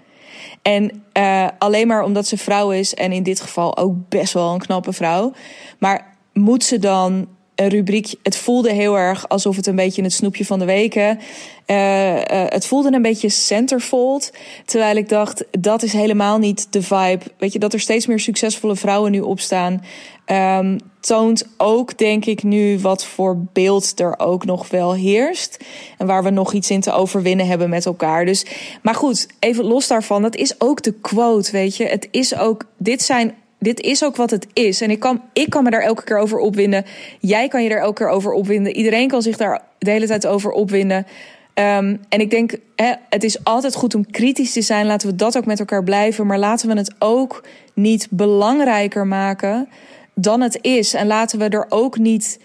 En 0.61 1.03
uh, 1.17 1.47
alleen 1.59 1.87
maar 1.87 2.03
omdat 2.03 2.27
ze 2.27 2.37
vrouw 2.37 2.71
is, 2.71 2.93
en 2.93 3.11
in 3.11 3.23
dit 3.23 3.41
geval 3.41 3.77
ook 3.77 3.95
best 4.09 4.33
wel 4.33 4.53
een 4.53 4.59
knappe 4.59 4.93
vrouw. 4.93 5.33
Maar 5.79 6.17
moet 6.33 6.63
ze 6.63 6.79
dan 6.79 7.27
een 7.57 7.69
rubriek. 7.69 8.13
Het 8.23 8.35
voelde 8.35 8.71
heel 8.71 8.97
erg 8.97 9.29
alsof 9.29 9.55
het 9.55 9.67
een 9.67 9.75
beetje 9.75 10.03
het 10.03 10.13
snoepje 10.13 10.45
van 10.45 10.59
de 10.59 10.65
weken. 10.65 11.19
Uh, 11.67 12.13
het 12.25 12.67
voelde 12.67 12.91
een 12.91 13.01
beetje 13.01 13.29
centerfold. 13.29 14.31
Terwijl 14.65 14.95
ik 14.95 15.09
dacht, 15.09 15.43
dat 15.59 15.83
is 15.83 15.93
helemaal 15.93 16.37
niet 16.37 16.67
de 16.69 16.81
vibe. 16.81 17.19
Weet 17.37 17.53
je, 17.53 17.59
dat 17.59 17.73
er 17.73 17.79
steeds 17.79 18.07
meer 18.07 18.19
succesvolle 18.19 18.75
vrouwen 18.75 19.11
nu 19.11 19.19
opstaan. 19.19 19.83
Um, 20.31 20.79
toont 20.99 21.47
ook, 21.57 21.97
denk 21.97 22.25
ik, 22.25 22.43
nu 22.43 22.79
wat 22.79 23.05
voor 23.05 23.37
beeld 23.53 23.99
er 23.99 24.19
ook 24.19 24.45
nog 24.45 24.69
wel 24.69 24.93
heerst. 24.93 25.57
En 25.97 26.07
waar 26.07 26.23
we 26.23 26.29
nog 26.29 26.53
iets 26.53 26.69
in 26.69 26.81
te 26.81 26.91
overwinnen 26.91 27.47
hebben 27.47 27.69
met 27.69 27.85
elkaar. 27.85 28.25
Dus, 28.25 28.45
maar 28.81 28.95
goed, 28.95 29.27
even 29.39 29.63
los 29.63 29.87
daarvan. 29.87 30.21
Dat 30.21 30.35
is 30.35 30.61
ook 30.61 30.83
de 30.83 30.93
quote, 30.93 31.51
weet 31.51 31.75
je. 31.75 31.85
Het 31.85 32.07
is 32.11 32.35
ook, 32.35 32.65
dit 32.77 33.01
zijn 33.01 33.35
dit 33.59 33.79
is 33.79 34.03
ook 34.03 34.15
wat 34.15 34.29
het 34.29 34.47
is. 34.53 34.81
En 34.81 34.91
ik 34.91 34.99
kan, 34.99 35.21
ik 35.33 35.49
kan 35.49 35.63
me 35.63 35.69
daar 35.69 35.81
elke 35.81 36.03
keer 36.03 36.17
over 36.17 36.37
opwinden. 36.37 36.85
Jij 37.19 37.47
kan 37.47 37.63
je 37.63 37.69
er 37.69 37.79
elke 37.79 38.03
keer 38.03 38.09
over 38.09 38.31
opwinden. 38.31 38.75
Iedereen 38.75 39.07
kan 39.07 39.21
zich 39.21 39.37
daar 39.37 39.61
de 39.77 39.91
hele 39.91 40.07
tijd 40.07 40.27
over 40.27 40.51
opwinden. 40.51 41.05
Um, 41.53 41.99
en 42.09 42.19
ik 42.19 42.29
denk, 42.29 42.55
hè, 42.75 42.93
het 43.09 43.23
is 43.23 43.43
altijd 43.43 43.75
goed 43.75 43.95
om 43.95 44.11
kritisch 44.11 44.53
te 44.53 44.61
zijn. 44.61 44.85
Laten 44.85 45.09
we 45.09 45.15
dat 45.15 45.37
ook 45.37 45.45
met 45.45 45.59
elkaar 45.59 45.83
blijven. 45.83 46.27
Maar 46.27 46.39
laten 46.39 46.69
we 46.69 46.77
het 46.77 46.95
ook 46.99 47.43
niet 47.73 48.07
belangrijker 48.09 49.07
maken 49.07 49.69
dan 50.13 50.41
het 50.41 50.59
is. 50.61 50.93
En 50.93 51.07
laten 51.07 51.39
we 51.39 51.49
er 51.49 51.65
ook 51.69 51.97
niet 51.97 52.39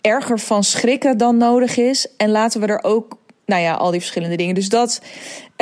erger 0.00 0.38
van 0.38 0.64
schrikken 0.64 1.18
dan 1.18 1.36
nodig 1.36 1.76
is. 1.76 2.08
En 2.16 2.30
laten 2.30 2.60
we 2.60 2.66
er 2.66 2.84
ook, 2.84 3.16
nou 3.46 3.62
ja, 3.62 3.74
al 3.74 3.90
die 3.90 4.00
verschillende 4.00 4.36
dingen. 4.36 4.54
Dus 4.54 4.68
dat 4.68 5.00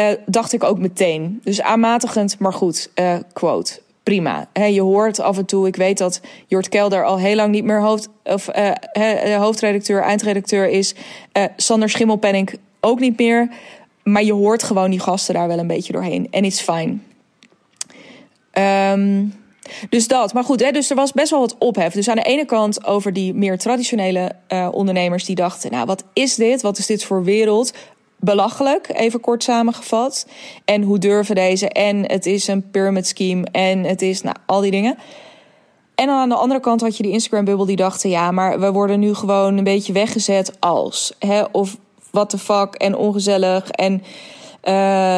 uh, 0.00 0.08
dacht 0.26 0.52
ik 0.52 0.64
ook 0.64 0.78
meteen. 0.78 1.40
Dus 1.44 1.62
aanmatigend, 1.62 2.38
maar 2.38 2.52
goed. 2.52 2.90
Uh, 2.94 3.16
quote. 3.32 3.80
Prima. 4.06 4.48
Je 4.52 4.80
hoort 4.80 5.20
af 5.20 5.38
en 5.38 5.44
toe, 5.44 5.66
ik 5.66 5.76
weet 5.76 5.98
dat 5.98 6.20
Jort 6.46 6.68
Kelder 6.68 7.04
al 7.04 7.18
heel 7.18 7.34
lang 7.34 7.50
niet 7.50 7.64
meer 7.64 7.80
hoofd, 7.80 8.08
of, 8.24 8.48
uh, 8.56 9.36
hoofdredacteur, 9.36 10.02
eindredacteur 10.02 10.68
is. 10.68 10.94
Sander 11.56 11.88
Schimmelpenning 11.88 12.58
ook 12.80 13.00
niet 13.00 13.18
meer. 13.18 13.48
Maar 14.02 14.22
je 14.22 14.32
hoort 14.32 14.62
gewoon 14.62 14.90
die 14.90 15.00
gasten 15.00 15.34
daar 15.34 15.48
wel 15.48 15.58
een 15.58 15.66
beetje 15.66 15.92
doorheen. 15.92 16.28
En 16.30 16.44
it's 16.44 16.60
fine. 16.60 16.96
Um, 18.92 19.32
dus 19.88 20.08
dat. 20.08 20.32
Maar 20.32 20.44
goed, 20.44 20.60
hè, 20.60 20.70
dus 20.70 20.90
er 20.90 20.96
was 20.96 21.12
best 21.12 21.30
wel 21.30 21.40
wat 21.40 21.58
ophef. 21.58 21.92
Dus 21.92 22.08
aan 22.08 22.16
de 22.16 22.22
ene 22.22 22.44
kant 22.44 22.84
over 22.84 23.12
die 23.12 23.34
meer 23.34 23.58
traditionele 23.58 24.32
uh, 24.48 24.68
ondernemers 24.72 25.24
die 25.24 25.34
dachten: 25.34 25.70
Nou, 25.70 25.86
wat 25.86 26.04
is 26.12 26.34
dit? 26.34 26.62
Wat 26.62 26.78
is 26.78 26.86
dit 26.86 27.04
voor 27.04 27.24
wereld? 27.24 27.72
Belachelijk, 28.16 28.88
even 28.92 29.20
kort 29.20 29.42
samengevat. 29.42 30.26
En 30.64 30.82
hoe 30.82 30.98
durven 30.98 31.34
deze? 31.34 31.68
En 31.68 32.10
het 32.10 32.26
is 32.26 32.48
een 32.48 32.70
pyramid 32.70 33.06
scheme. 33.06 33.46
En 33.52 33.84
het 33.84 34.02
is, 34.02 34.22
nou, 34.22 34.36
al 34.46 34.60
die 34.60 34.70
dingen. 34.70 34.98
En 35.94 36.06
dan 36.06 36.16
aan 36.16 36.28
de 36.28 36.34
andere 36.34 36.60
kant 36.60 36.80
had 36.80 36.96
je 36.96 37.02
die 37.02 37.12
Instagram-bubbel 37.12 37.66
die 37.66 37.76
dachten: 37.76 38.10
ja, 38.10 38.30
maar 38.30 38.60
we 38.60 38.72
worden 38.72 39.00
nu 39.00 39.14
gewoon 39.14 39.56
een 39.56 39.64
beetje 39.64 39.92
weggezet 39.92 40.60
als. 40.60 41.12
Hè, 41.18 41.42
of 41.42 41.76
what 42.10 42.30
the 42.30 42.38
fuck 42.38 42.74
en 42.74 42.96
ongezellig. 42.96 43.70
En 43.70 43.92
uh, 44.64 44.72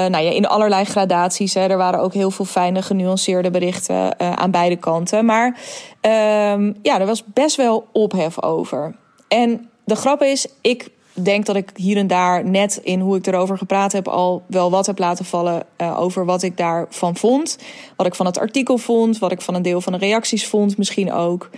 nou 0.07 0.19
ja, 0.25 0.31
in 0.31 0.47
allerlei 0.47 0.85
gradaties. 0.85 1.55
Hè. 1.55 1.67
Er 1.67 1.77
waren 1.77 2.01
ook 2.01 2.13
heel 2.13 2.31
veel 2.31 2.45
fijne, 2.45 2.83
genuanceerde 2.83 3.51
berichten 3.51 3.95
uh, 3.95 4.33
aan 4.33 4.51
beide 4.51 4.77
kanten. 4.77 5.25
Maar 5.25 5.59
uh, 6.03 6.73
ja, 6.83 7.01
er 7.01 7.07
was 7.07 7.25
best 7.25 7.57
wel 7.57 7.87
ophef 7.93 8.43
over. 8.43 8.95
En 9.29 9.71
de 9.85 9.97
grap 9.97 10.23
is, 10.23 10.47
ik 10.61 10.91
denk 11.25 11.47
dat 11.47 11.57
ik 11.57 11.71
hier 11.75 11.97
en 11.97 12.07
daar 12.07 12.45
net 12.45 12.81
in 12.83 13.01
hoe 13.01 13.17
ik 13.17 13.27
erover 13.27 13.59
gepraat 13.59 13.93
heb 13.93 14.09
al 14.09 14.43
wel 14.47 14.71
wat 14.71 14.87
heb 14.87 14.99
laten 14.99 15.25
vallen 15.25 15.63
uh, 15.77 16.01
over 16.01 16.25
wat 16.25 16.43
ik 16.43 16.57
daarvan 16.57 17.17
vond. 17.17 17.59
Wat 17.97 18.07
ik 18.07 18.15
van 18.15 18.27
het 18.27 18.39
artikel 18.39 18.79
vond, 18.79 19.19
wat 19.19 19.33
ik 19.33 19.41
van 19.41 19.55
een 19.55 19.63
deel 19.63 19.81
van 19.81 19.93
de 19.93 19.99
reacties 19.99 20.47
vond, 20.47 20.79
misschien 20.79 21.13
ook. 21.13 21.51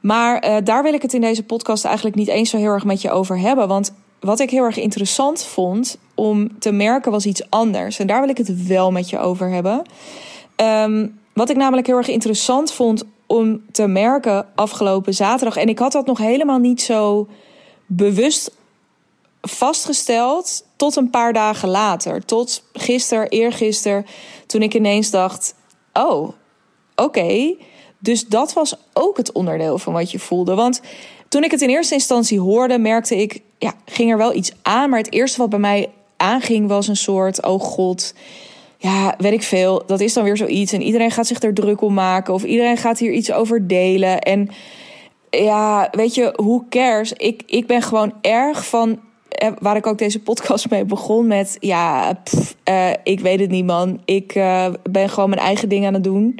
Maar 0.00 0.48
uh, 0.48 0.56
daar 0.64 0.82
wil 0.82 0.94
ik 0.94 1.02
het 1.02 1.12
in 1.12 1.20
deze 1.20 1.44
podcast 1.44 1.84
eigenlijk 1.84 2.16
niet 2.16 2.28
eens 2.28 2.50
zo 2.50 2.56
heel 2.56 2.72
erg 2.72 2.84
met 2.84 3.00
je 3.00 3.10
over 3.10 3.38
hebben. 3.38 3.68
Want 3.68 3.92
wat 4.20 4.40
ik 4.40 4.50
heel 4.50 4.64
erg 4.64 4.76
interessant 4.76 5.44
vond 5.44 5.98
om 6.14 6.58
te 6.58 6.72
merken 6.72 7.12
was 7.12 7.26
iets 7.26 7.50
anders. 7.50 7.98
En 7.98 8.06
daar 8.06 8.20
wil 8.20 8.28
ik 8.28 8.36
het 8.36 8.66
wel 8.66 8.90
met 8.90 9.10
je 9.10 9.18
over 9.18 9.50
hebben. 9.50 9.82
Um, 10.56 11.18
wat 11.32 11.50
ik 11.50 11.56
namelijk 11.56 11.86
heel 11.86 11.96
erg 11.96 12.08
interessant 12.08 12.72
vond 12.72 13.04
om 13.26 13.62
te 13.70 13.86
merken 13.86 14.46
afgelopen 14.54 15.14
zaterdag. 15.14 15.56
En 15.56 15.68
ik 15.68 15.78
had 15.78 15.92
dat 15.92 16.06
nog 16.06 16.18
helemaal 16.18 16.58
niet 16.58 16.82
zo 16.82 17.28
bewust 17.86 18.58
vastgesteld 19.42 20.64
tot 20.76 20.96
een 20.96 21.10
paar 21.10 21.32
dagen 21.32 21.68
later. 21.68 22.24
Tot 22.24 22.62
gisteren, 22.72 23.28
eergisteren, 23.28 24.06
toen 24.46 24.62
ik 24.62 24.74
ineens 24.74 25.10
dacht: 25.10 25.54
oh, 25.92 26.28
oké. 26.96 27.54
Dus 27.98 28.26
dat 28.26 28.52
was 28.52 28.76
ook 28.92 29.16
het 29.16 29.32
onderdeel 29.32 29.78
van 29.78 29.92
wat 29.92 30.10
je 30.10 30.18
voelde. 30.18 30.54
Want 30.54 30.80
toen 31.28 31.44
ik 31.44 31.50
het 31.50 31.62
in 31.62 31.68
eerste 31.68 31.94
instantie 31.94 32.40
hoorde, 32.40 32.78
merkte 32.78 33.16
ik, 33.16 33.42
ja, 33.58 33.74
ging 33.84 34.10
er 34.10 34.16
wel 34.16 34.34
iets 34.34 34.52
aan. 34.62 34.90
Maar 34.90 34.98
het 34.98 35.12
eerste 35.12 35.38
wat 35.38 35.50
bij 35.50 35.58
mij 35.58 35.90
aanging 36.16 36.68
was 36.68 36.88
een 36.88 36.96
soort, 36.96 37.46
oh 37.46 37.60
god, 37.60 38.14
ja, 38.76 39.14
weet 39.18 39.32
ik 39.32 39.42
veel. 39.42 39.82
Dat 39.86 40.00
is 40.00 40.12
dan 40.12 40.24
weer 40.24 40.36
zoiets. 40.36 40.72
En 40.72 40.82
iedereen 40.82 41.10
gaat 41.10 41.26
zich 41.26 41.42
er 41.42 41.54
druk 41.54 41.80
om 41.80 41.94
maken. 41.94 42.34
Of 42.34 42.44
iedereen 42.44 42.76
gaat 42.76 42.98
hier 42.98 43.12
iets 43.12 43.32
over 43.32 43.66
delen. 43.68 44.18
En 44.18 44.48
ja, 45.30 45.88
weet 45.90 46.14
je, 46.14 46.32
hoe 46.36 46.64
cares? 46.68 47.12
Ik, 47.12 47.42
ik 47.46 47.66
ben 47.66 47.82
gewoon 47.82 48.12
erg 48.20 48.66
van 48.66 49.00
waar 49.58 49.76
ik 49.76 49.86
ook 49.86 49.98
deze 49.98 50.20
podcast 50.20 50.70
mee 50.70 50.84
begon 50.84 51.26
met... 51.26 51.56
ja, 51.60 52.18
uh, 52.68 52.90
ik 53.04 53.20
weet 53.20 53.40
het 53.40 53.50
niet, 53.50 53.64
man. 53.64 54.00
Ik 54.04 54.34
uh, 54.34 54.66
ben 54.90 55.08
gewoon 55.08 55.28
mijn 55.28 55.40
eigen 55.40 55.68
ding 55.68 55.86
aan 55.86 55.94
het 55.94 56.04
doen. 56.04 56.38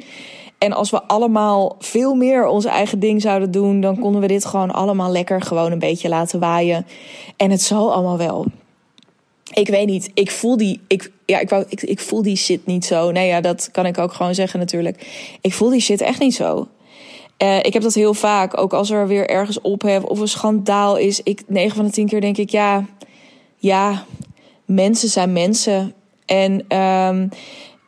En 0.57 0.73
als 0.73 0.89
we 0.89 1.03
allemaal 1.03 1.75
veel 1.79 2.15
meer 2.15 2.45
ons 2.45 2.65
eigen 2.65 2.99
ding 2.99 3.21
zouden 3.21 3.51
doen... 3.51 3.81
dan 3.81 3.99
konden 3.99 4.21
we 4.21 4.27
dit 4.27 4.45
gewoon 4.45 4.71
allemaal 4.71 5.11
lekker 5.11 5.41
gewoon 5.41 5.71
een 5.71 5.79
beetje 5.79 6.09
laten 6.09 6.39
waaien. 6.39 6.85
En 7.37 7.51
het 7.51 7.61
zal 7.61 7.93
allemaal 7.93 8.17
wel. 8.17 8.45
Ik 9.53 9.67
weet 9.67 9.87
niet, 9.87 10.11
ik 10.13 10.31
voel 10.31 10.57
die... 10.57 10.81
Ik, 10.87 11.11
ja, 11.25 11.39
ik, 11.39 11.49
wou, 11.49 11.65
ik, 11.69 11.81
ik 11.81 11.99
voel 11.99 12.21
die 12.21 12.35
shit 12.35 12.65
niet 12.65 12.85
zo. 12.85 13.11
Nee, 13.11 13.27
ja, 13.27 13.41
dat 13.41 13.69
kan 13.71 13.85
ik 13.85 13.97
ook 13.97 14.13
gewoon 14.13 14.35
zeggen 14.35 14.59
natuurlijk. 14.59 15.07
Ik 15.41 15.53
voel 15.53 15.69
die 15.69 15.81
shit 15.81 16.01
echt 16.01 16.19
niet 16.19 16.35
zo. 16.35 16.67
Uh, 17.43 17.57
ik 17.57 17.73
heb 17.73 17.81
dat 17.81 17.93
heel 17.93 18.13
vaak, 18.13 18.57
ook 18.57 18.73
als 18.73 18.89
er 18.89 19.07
weer 19.07 19.29
ergens 19.29 19.61
ophef 19.61 20.03
of 20.03 20.19
een 20.19 20.27
schandaal 20.27 20.97
is. 20.97 21.21
Ik, 21.23 21.43
9 21.47 21.75
van 21.75 21.85
de 21.85 21.91
10 21.91 22.07
keer 22.07 22.21
denk 22.21 22.37
ik, 22.37 22.49
ja, 22.49 22.85
ja, 23.57 24.05
mensen 24.65 25.09
zijn 25.09 25.33
mensen. 25.33 25.93
En 26.25 26.77
um, 26.77 27.29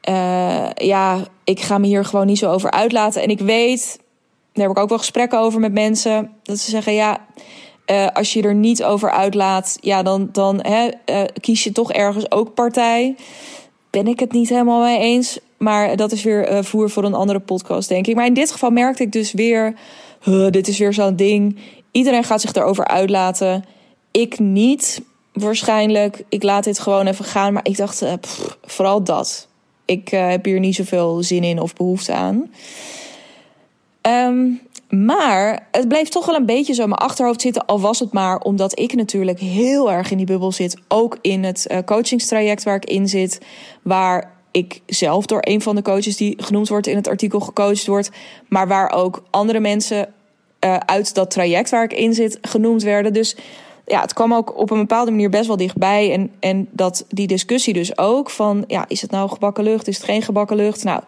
uh, 0.10 0.70
ja, 0.74 1.20
ik 1.44 1.60
ga 1.62 1.78
me 1.78 1.88
hier 1.88 2.06
gewoon 2.06 2.26
niet 2.26 2.38
zo 2.38 2.52
over 2.52 2.72
uitlaten. 2.72 3.22
En 3.22 3.30
ik 3.30 3.40
weet, 3.40 4.00
daar 4.54 4.68
heb 4.68 4.76
ik 4.76 4.82
ook 4.82 4.90
wel 4.90 4.98
gesprekken 4.98 5.40
over 5.40 5.60
met 5.60 5.74
mensen, 5.74 6.32
dat 6.44 6.60
ze 6.60 6.70
zeggen, 6.70 6.94
ja, 6.94 7.26
uh, 7.86 8.08
als 8.08 8.34
je 8.34 8.42
er 8.42 8.56
niet 8.56 8.84
over 8.84 9.12
uitlaat, 9.12 9.78
ja, 9.82 10.04
dan, 10.04 10.30
dan 10.32 10.60
hè, 10.62 10.90
kies 11.42 11.64
je 11.64 11.72
toch 11.72 11.92
ergens 11.92 12.32
ook 12.32 12.54
partij. 12.54 13.16
Ben 13.90 14.08
ik 14.08 14.20
het 14.20 14.32
niet 14.32 14.50
helemaal 14.50 14.82
mee 14.82 15.00
eens. 15.00 15.40
Maar 15.64 15.96
dat 15.96 16.12
is 16.12 16.24
weer 16.24 16.52
uh, 16.52 16.64
voer 16.64 16.90
voor 16.90 17.04
een 17.04 17.14
andere 17.14 17.40
podcast, 17.40 17.90
denk 17.90 18.08
ik. 18.08 18.16
Maar 18.16 18.26
in 18.26 18.34
dit 18.34 18.52
geval 18.52 18.70
merkte 18.70 19.04
ik 19.04 19.12
dus 19.12 19.32
weer, 19.32 19.76
dit 20.50 20.68
is 20.68 20.78
weer 20.78 20.94
zo'n 20.94 21.16
ding. 21.16 21.60
Iedereen 21.92 22.24
gaat 22.24 22.42
zich 22.42 22.54
erover 22.54 22.88
uitlaten. 22.88 23.66
Ik 24.12 24.40
niet, 24.40 25.02
waarschijnlijk. 25.34 26.24
Ik 26.30 26.44
laat 26.44 26.64
dit 26.64 26.80
gewoon 26.80 27.08
even 27.08 27.26
gaan. 27.26 27.54
Maar 27.54 27.66
ik 27.68 27.78
dacht, 27.78 28.20
pff, 28.20 28.58
vooral 28.64 29.04
dat. 29.04 29.48
Ik 29.86 30.12
uh, 30.12 30.30
heb 30.30 30.46
hier 30.46 30.60
niet 30.60 30.76
zoveel 30.76 31.24
zin 31.24 31.44
in 31.44 31.60
of 31.60 31.74
behoefte 31.74 32.14
aan. 32.14 32.52
Um, 34.02 34.62
maar 34.90 35.68
het 35.72 35.88
bleef 35.88 36.10
toch 36.10 36.26
wel 36.26 36.36
een 36.36 36.46
beetje 36.46 36.74
zo 36.74 36.84
in 36.84 36.90
mijn 36.90 37.02
achterhoofd 37.02 37.42
zitten. 37.42 37.66
Al 37.66 37.80
was 37.80 38.00
het 38.00 38.14
maar 38.14 38.40
omdat 38.40 38.80
ik 38.80 38.96
natuurlijk 38.96 39.40
heel 39.40 39.92
erg 39.92 40.12
in 40.12 40.18
die 40.18 40.26
bubbel 40.26 40.52
zit. 40.52 40.78
Ook 40.88 41.18
in 41.22 41.44
het 41.44 41.68
coachingstraject 41.86 42.64
waar 42.64 42.76
ik 42.76 42.86
in 42.86 43.08
zit. 43.08 43.42
Waar 43.82 44.32
ik 44.54 44.82
zelf 44.86 45.26
door 45.26 45.40
een 45.42 45.62
van 45.62 45.76
de 45.76 45.82
coaches 45.82 46.18
die 46.18 46.44
genoemd 46.44 46.70
wordt 46.70 46.88
in 46.88 46.96
het 46.96 47.08
artikel 47.08 47.40
gecoacht 47.40 47.88
wordt. 47.88 48.10
Maar 48.50 48.68
waar 48.68 48.92
ook 48.92 49.24
andere 49.30 49.60
mensen 49.60 50.14
uh, 50.66 50.78
uit 50.78 51.16
dat 51.16 51.32
traject 51.32 51.70
waar 51.70 51.84
ik 51.84 51.94
in 51.94 52.14
zit 52.14 52.38
genoemd 52.42 52.84
werden. 52.84 53.14
Dus 53.14 53.36
ja, 53.86 54.02
het 54.02 54.14
kwam 54.14 54.34
ook 54.34 54.58
op 54.58 54.72
een 54.72 54.80
bepaalde 54.80 55.12
manier 55.12 55.30
best 55.30 55.48
wel 55.48 55.58
dichtbij. 55.58 56.14
En, 56.14 56.32
en 56.40 56.68
dat 56.72 57.06
die 57.10 57.28
discussie 57.28 57.74
dus 57.74 57.98
ook 57.98 58.30
van, 58.30 58.64
ja, 58.68 58.86
is 58.88 59.02
het 59.02 59.12
nou 59.12 59.30
gebakken 59.30 59.64
lucht? 59.64 59.88
Is 59.88 59.98
het 59.98 60.06
geen 60.06 60.22
gebakken 60.22 60.56
lucht? 60.56 60.84
Nou, 60.84 61.02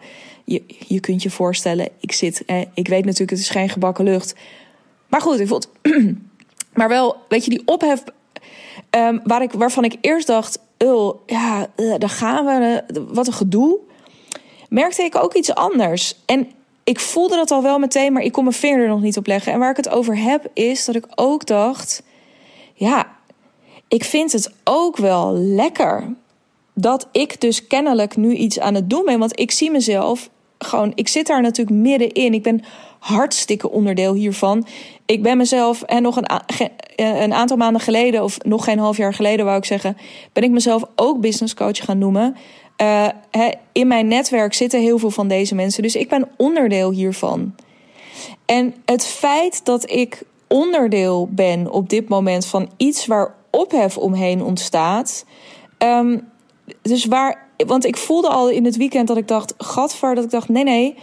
je, 0.44 0.62
je 0.86 1.00
kunt 1.00 1.22
je 1.22 1.30
voorstellen, 1.30 1.88
ik 2.00 2.12
zit, 2.12 2.44
eh, 2.44 2.60
ik 2.74 2.88
weet 2.88 3.04
natuurlijk, 3.04 3.30
het 3.30 3.40
is 3.40 3.48
geen 3.48 3.68
gebakken 3.68 4.04
lucht. 4.04 4.34
Maar 5.08 5.20
goed, 5.20 5.40
ik 5.40 5.48
vond, 5.48 5.68
maar 6.78 6.88
wel, 6.88 7.16
weet 7.28 7.44
je, 7.44 7.50
die 7.50 7.62
ophef 7.64 8.02
um, 8.90 9.20
waar 9.24 9.42
ik, 9.42 9.52
waarvan 9.52 9.84
ik 9.84 9.96
eerst 10.00 10.26
dacht, 10.26 10.58
oh, 10.78 11.20
ja, 11.26 11.66
uh, 11.76 11.94
daar 11.98 12.08
gaan 12.08 12.44
we, 12.44 12.82
uh, 12.94 13.02
wat 13.08 13.26
een 13.26 13.32
gedoe. 13.32 13.78
Merkte 14.68 15.02
ik 15.02 15.14
ook 15.16 15.34
iets 15.34 15.54
anders. 15.54 16.16
En 16.26 16.50
ik 16.84 17.00
voelde 17.00 17.36
dat 17.36 17.50
al 17.50 17.62
wel 17.62 17.78
meteen, 17.78 18.12
maar 18.12 18.22
ik 18.22 18.32
kon 18.32 18.44
mijn 18.44 18.56
vinger 18.56 18.82
er 18.82 18.88
nog 18.88 19.00
niet 19.00 19.16
op 19.16 19.26
leggen. 19.26 19.52
En 19.52 19.58
waar 19.58 19.70
ik 19.70 19.76
het 19.76 19.88
over 19.88 20.18
heb, 20.18 20.50
is 20.54 20.84
dat 20.84 20.94
ik 20.94 21.06
ook 21.14 21.46
dacht 21.46 22.02
ja, 22.76 23.16
ik 23.88 24.04
vind 24.04 24.32
het 24.32 24.52
ook 24.64 24.96
wel 24.96 25.32
lekker 25.34 26.14
dat 26.74 27.08
ik 27.12 27.40
dus 27.40 27.66
kennelijk 27.66 28.16
nu 28.16 28.34
iets 28.34 28.60
aan 28.60 28.74
het 28.74 28.90
doen 28.90 29.04
ben. 29.04 29.18
Want 29.18 29.40
ik 29.40 29.50
zie 29.50 29.70
mezelf 29.70 30.30
gewoon, 30.58 30.92
ik 30.94 31.08
zit 31.08 31.26
daar 31.26 31.42
natuurlijk 31.42 31.76
middenin. 31.76 32.34
Ik 32.34 32.42
ben 32.42 32.64
hartstikke 33.06 33.70
onderdeel 33.70 34.14
hiervan. 34.14 34.66
Ik 35.06 35.22
ben 35.22 35.36
mezelf, 35.36 35.82
en 35.82 36.02
nog 36.02 36.16
een, 36.16 36.26
een 36.96 37.34
aantal 37.34 37.56
maanden 37.56 37.80
geleden, 37.80 38.22
of 38.22 38.38
nog 38.42 38.64
geen 38.64 38.78
half 38.78 38.96
jaar 38.96 39.14
geleden 39.14 39.44
wou 39.44 39.56
ik 39.56 39.64
zeggen, 39.64 39.96
ben 40.32 40.42
ik 40.42 40.50
mezelf 40.50 40.82
ook 40.96 41.20
business 41.20 41.54
coach 41.54 41.84
gaan 41.84 41.98
noemen. 41.98 42.36
Uh, 42.82 43.08
in 43.72 43.86
mijn 43.86 44.08
netwerk 44.08 44.54
zitten 44.54 44.80
heel 44.80 44.98
veel 44.98 45.10
van 45.10 45.28
deze 45.28 45.54
mensen, 45.54 45.82
dus 45.82 45.96
ik 45.96 46.08
ben 46.08 46.28
onderdeel 46.36 46.90
hiervan. 46.90 47.54
En 48.46 48.74
het 48.84 49.06
feit 49.06 49.64
dat 49.64 49.90
ik 49.90 50.22
onderdeel 50.48 51.28
ben 51.30 51.70
op 51.70 51.88
dit 51.88 52.08
moment 52.08 52.46
van 52.46 52.70
iets 52.76 53.06
waar 53.06 53.34
ophef 53.50 53.98
omheen 53.98 54.42
ontstaat. 54.42 55.24
Um, 55.78 56.28
dus 56.82 57.04
waar, 57.04 57.48
want 57.66 57.84
ik 57.84 57.96
voelde 57.96 58.28
al 58.28 58.50
in 58.50 58.64
het 58.64 58.76
weekend 58.76 59.08
dat 59.08 59.16
ik 59.16 59.28
dacht, 59.28 59.54
gadver, 59.58 60.14
dat 60.14 60.24
ik 60.24 60.30
dacht, 60.30 60.48
nee, 60.48 60.64
nee, 60.64 60.96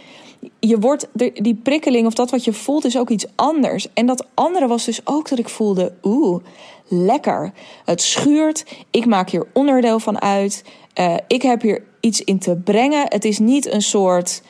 je 0.58 0.78
wordt, 0.78 1.08
die 1.34 1.54
prikkeling 1.54 2.06
of 2.06 2.14
dat 2.14 2.30
wat 2.30 2.44
je 2.44 2.52
voelt 2.52 2.84
is 2.84 2.98
ook 2.98 3.10
iets 3.10 3.26
anders. 3.34 3.92
En 3.94 4.06
dat 4.06 4.26
andere 4.34 4.66
was 4.66 4.84
dus 4.84 5.00
ook 5.04 5.28
dat 5.28 5.38
ik 5.38 5.48
voelde, 5.48 5.92
oeh, 6.02 6.44
lekker. 6.88 7.52
Het 7.84 8.02
schuurt, 8.02 8.64
ik 8.90 9.06
maak 9.06 9.30
hier 9.30 9.46
onderdeel 9.52 9.98
van 9.98 10.20
uit. 10.20 10.64
Uh, 11.00 11.14
ik 11.26 11.42
heb 11.42 11.62
hier 11.62 11.82
iets 12.00 12.20
in 12.20 12.38
te 12.38 12.56
brengen. 12.56 13.06
Het 13.08 13.24
is 13.24 13.38
niet 13.38 13.72
een 13.72 13.82
soort. 13.82 14.42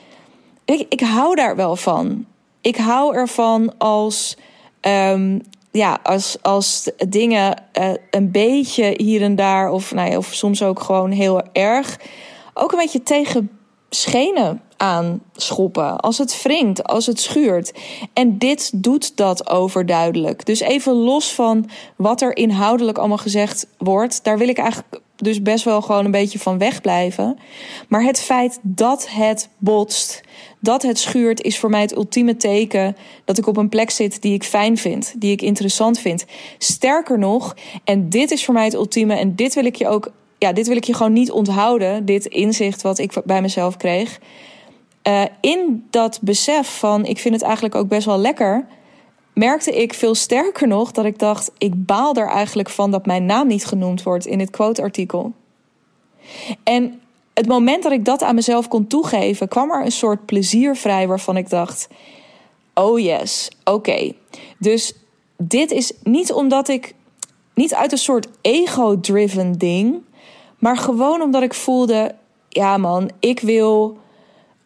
Ik, 0.64 0.86
ik 0.88 1.00
hou 1.00 1.34
daar 1.34 1.56
wel 1.56 1.76
van. 1.76 2.26
Ik 2.60 2.76
hou 2.76 3.14
ervan 3.14 3.78
als 3.78 4.36
Um, 4.88 5.40
ja, 5.70 5.98
als, 6.02 6.36
als 6.42 6.90
dingen 7.08 7.62
uh, 7.78 7.90
een 8.10 8.30
beetje 8.30 8.94
hier 8.96 9.22
en 9.22 9.36
daar, 9.36 9.70
of, 9.70 9.94
nou 9.94 10.10
ja, 10.10 10.16
of 10.16 10.34
soms 10.34 10.62
ook 10.62 10.80
gewoon 10.80 11.10
heel 11.10 11.42
erg, 11.52 12.00
ook 12.54 12.72
een 12.72 12.78
beetje 12.78 13.02
tegen 13.02 13.50
schenen 13.90 14.60
aanschoppen. 14.76 16.00
Als 16.00 16.18
het 16.18 16.42
wringt, 16.42 16.84
als 16.84 17.06
het 17.06 17.20
schuurt. 17.20 17.72
En 18.12 18.38
dit 18.38 18.82
doet 18.82 19.16
dat 19.16 19.50
overduidelijk. 19.50 20.46
Dus 20.46 20.60
even 20.60 20.92
los 20.92 21.32
van 21.32 21.68
wat 21.96 22.20
er 22.20 22.36
inhoudelijk 22.36 22.98
allemaal 22.98 23.18
gezegd 23.18 23.66
wordt, 23.78 24.24
daar 24.24 24.38
wil 24.38 24.48
ik 24.48 24.58
eigenlijk 24.58 25.02
dus 25.16 25.42
best 25.42 25.64
wel 25.64 25.82
gewoon 25.82 26.04
een 26.04 26.10
beetje 26.10 26.38
van 26.38 26.58
wegblijven. 26.58 27.38
Maar 27.88 28.02
het 28.02 28.20
feit 28.20 28.58
dat 28.62 29.08
het 29.10 29.48
botst, 29.58 30.20
dat 30.60 30.82
het 30.82 30.98
schuurt, 30.98 31.42
is 31.42 31.58
voor 31.58 31.70
mij 31.70 31.80
het 31.80 31.96
ultieme 31.96 32.36
teken 32.36 32.96
dat 33.24 33.38
ik 33.38 33.46
op 33.46 33.56
een 33.56 33.68
plek 33.68 33.90
zit 33.90 34.22
die 34.22 34.34
ik 34.34 34.44
fijn 34.44 34.78
vind, 34.78 35.14
die 35.16 35.32
ik 35.32 35.42
interessant 35.42 35.98
vind. 35.98 36.24
Sterker 36.58 37.18
nog, 37.18 37.56
en 37.84 38.08
dit 38.08 38.30
is 38.30 38.44
voor 38.44 38.54
mij 38.54 38.64
het 38.64 38.74
ultieme, 38.74 39.14
en 39.14 39.34
dit 39.34 39.54
wil 39.54 39.64
ik 39.64 39.76
je 39.76 39.88
ook, 39.88 40.12
ja, 40.38 40.52
dit 40.52 40.66
wil 40.66 40.76
ik 40.76 40.84
je 40.84 40.94
gewoon 40.94 41.12
niet 41.12 41.30
onthouden, 41.30 42.04
dit 42.04 42.26
inzicht 42.26 42.82
wat 42.82 42.98
ik 42.98 43.12
bij 43.24 43.42
mezelf 43.42 43.76
kreeg. 43.76 44.18
Uh, 45.08 45.22
in 45.40 45.86
dat 45.90 46.18
besef 46.22 46.78
van 46.78 47.04
ik 47.04 47.18
vind 47.18 47.34
het 47.34 47.42
eigenlijk 47.42 47.74
ook 47.74 47.88
best 47.88 48.06
wel 48.06 48.18
lekker, 48.18 48.66
merkte 49.34 49.82
ik 49.82 49.94
veel 49.94 50.14
sterker 50.14 50.68
nog 50.68 50.92
dat 50.92 51.04
ik 51.04 51.18
dacht: 51.18 51.50
ik 51.58 51.86
baal 51.86 52.14
er 52.14 52.28
eigenlijk 52.28 52.70
van 52.70 52.90
dat 52.90 53.06
mijn 53.06 53.26
naam 53.26 53.46
niet 53.46 53.66
genoemd 53.66 54.02
wordt 54.02 54.26
in 54.26 54.38
dit 54.38 54.50
quote-artikel. 54.50 55.32
En 56.62 57.00
het 57.34 57.46
moment 57.46 57.82
dat 57.82 57.92
ik 57.92 58.04
dat 58.04 58.22
aan 58.22 58.34
mezelf 58.34 58.68
kon 58.68 58.86
toegeven, 58.86 59.48
kwam 59.48 59.70
er 59.70 59.84
een 59.84 59.92
soort 59.92 60.26
plezier 60.26 60.76
vrij 60.76 61.08
waarvan 61.08 61.36
ik 61.36 61.50
dacht: 61.50 61.88
oh 62.74 62.98
yes, 62.98 63.50
oké. 63.64 64.12
Dus 64.58 64.92
dit 65.36 65.70
is 65.70 65.92
niet 66.02 66.32
omdat 66.32 66.68
ik, 66.68 66.94
niet 67.54 67.74
uit 67.74 67.92
een 67.92 67.98
soort 67.98 68.28
ego-driven 68.40 69.52
ding, 69.52 70.02
maar 70.58 70.76
gewoon 70.76 71.22
omdat 71.22 71.42
ik 71.42 71.54
voelde: 71.54 72.14
ja 72.48 72.76
man, 72.76 73.10
ik 73.20 73.40
wil 73.40 73.98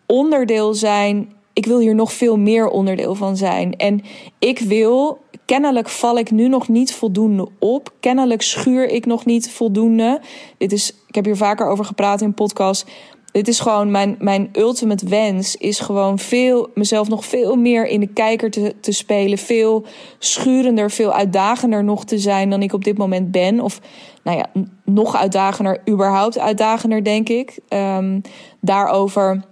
onderdeel 0.09 0.75
zijn. 0.75 1.33
Ik 1.53 1.67
wil 1.67 1.79
hier 1.79 1.95
nog 1.95 2.13
veel 2.13 2.37
meer 2.37 2.69
onderdeel 2.69 3.15
van 3.15 3.37
zijn. 3.37 3.77
En 3.77 4.03
ik 4.39 4.59
wil, 4.59 5.19
kennelijk 5.45 5.89
val 5.89 6.19
ik 6.19 6.31
nu 6.31 6.49
nog 6.49 6.69
niet 6.69 6.95
voldoende 6.95 7.49
op. 7.59 7.93
Kennelijk 8.01 8.43
schuur 8.43 8.89
ik 8.89 9.07
nog 9.07 9.25
niet 9.25 9.51
voldoende. 9.51 10.21
Dit 10.59 10.73
is, 10.73 10.93
ik 11.07 11.15
heb 11.15 11.25
hier 11.25 11.37
vaker 11.37 11.67
over 11.69 11.85
gepraat 11.85 12.21
in 12.21 12.35
podcast. 12.35 12.87
Dit 13.33 13.49
is 13.49 13.61
gewoon 13.61 13.91
mijn, 13.91 14.17
mijn 14.19 14.49
ultimate 14.53 15.09
wens. 15.09 15.57
Is 15.57 15.81
gewoon 15.81 16.19
veel, 16.19 16.71
mezelf 16.75 17.09
nog 17.09 17.25
veel 17.25 17.57
meer 17.57 17.87
in 17.87 18.01
de 18.01 18.07
kijker 18.07 18.51
te, 18.51 18.75
te 18.81 18.93
spelen. 18.93 19.39
Veel 19.39 19.85
schurender, 20.19 20.91
veel 20.91 21.13
uitdagender 21.13 21.85
nog 21.85 22.05
te 22.05 22.19
zijn 22.19 22.51
dan 22.51 22.63
ik 22.63 22.73
op 22.73 22.85
dit 22.85 22.99
moment 22.99 23.31
ben. 23.31 23.61
Of 23.61 23.81
nou 24.23 24.39
ja, 24.39 24.47
nog 24.85 25.17
uitdagender, 25.17 25.81
überhaupt 25.89 26.39
uitdagender, 26.39 27.05
denk 27.05 27.29
ik. 27.29 27.59
Um, 27.69 28.21
daarover 28.61 29.45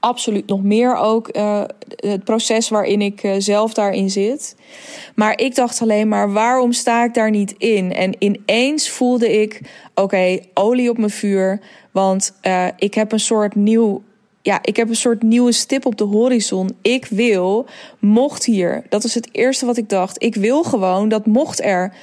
absoluut 0.00 0.46
nog 0.46 0.62
meer 0.62 0.96
ook 0.96 1.36
uh, 1.36 1.62
het 1.96 2.24
proces 2.24 2.68
waarin 2.68 3.00
ik 3.02 3.22
uh, 3.22 3.34
zelf 3.38 3.74
daarin 3.74 4.10
zit. 4.10 4.56
Maar 5.14 5.38
ik 5.38 5.54
dacht 5.54 5.82
alleen 5.82 6.08
maar, 6.08 6.32
waarom 6.32 6.72
sta 6.72 7.04
ik 7.04 7.14
daar 7.14 7.30
niet 7.30 7.54
in? 7.58 7.92
En 7.92 8.14
ineens 8.18 8.90
voelde 8.90 9.40
ik, 9.40 9.60
oké, 9.94 10.38
olie 10.54 10.90
op 10.90 10.98
mijn 10.98 11.10
vuur. 11.10 11.60
Want 11.90 12.32
uh, 12.42 12.66
ik 12.76 12.94
heb 12.94 13.12
een 13.12 13.20
soort 13.20 13.54
nieuw 13.54 14.02
ja, 14.42 14.58
ik 14.62 14.76
heb 14.76 14.88
een 14.88 14.96
soort 14.96 15.22
nieuwe 15.22 15.52
stip 15.52 15.86
op 15.86 15.96
de 15.96 16.04
horizon. 16.04 16.76
Ik 16.82 17.06
wil, 17.06 17.66
mocht 17.98 18.44
hier, 18.44 18.84
dat 18.88 19.04
is 19.04 19.14
het 19.14 19.28
eerste 19.32 19.66
wat 19.66 19.76
ik 19.76 19.88
dacht. 19.88 20.22
Ik 20.22 20.34
wil 20.34 20.62
gewoon 20.62 21.08
dat 21.08 21.26
mocht 21.26 21.62
er 21.62 21.94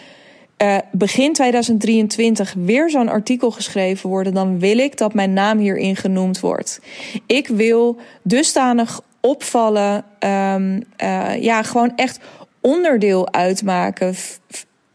uh, 0.57 0.77
begin 0.91 1.33
2023 1.33 2.53
weer 2.57 2.89
zo'n 2.89 3.09
artikel 3.09 3.51
geschreven 3.51 4.09
worden, 4.09 4.33
dan 4.33 4.59
wil 4.59 4.77
ik 4.77 4.97
dat 4.97 5.13
mijn 5.13 5.33
naam 5.33 5.57
hierin 5.57 5.95
genoemd 5.95 6.39
wordt. 6.39 6.81
Ik 7.25 7.47
wil 7.47 7.97
dusdanig 8.21 9.01
opvallen, 9.21 10.05
um, 10.19 10.83
uh, 11.03 11.41
ja, 11.41 11.63
gewoon 11.63 11.95
echt 11.95 12.19
onderdeel 12.61 13.33
uitmaken, 13.33 14.15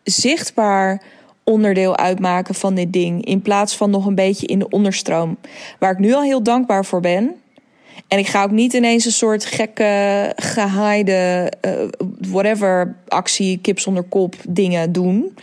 zichtbaar 0.02 1.02
onderdeel 1.44 1.96
uitmaken 1.96 2.54
van 2.54 2.74
dit 2.74 2.92
ding, 2.92 3.24
in 3.24 3.42
plaats 3.42 3.76
van 3.76 3.90
nog 3.90 4.06
een 4.06 4.14
beetje 4.14 4.46
in 4.46 4.58
de 4.58 4.68
onderstroom. 4.68 5.38
Waar 5.78 5.92
ik 5.92 5.98
nu 5.98 6.12
al 6.12 6.22
heel 6.22 6.42
dankbaar 6.42 6.84
voor 6.84 7.00
ben. 7.00 7.41
En 8.08 8.18
ik 8.18 8.26
ga 8.26 8.42
ook 8.42 8.50
niet 8.50 8.72
ineens 8.72 9.04
een 9.04 9.12
soort 9.12 9.44
gekke, 9.44 10.32
gehaaide, 10.36 11.52
uh, 11.66 11.72
whatever 12.30 12.96
actie, 13.08 13.58
kip 13.58 13.78
zonder 13.78 14.02
kop 14.02 14.34
dingen 14.48 14.92
doen. 14.92 15.34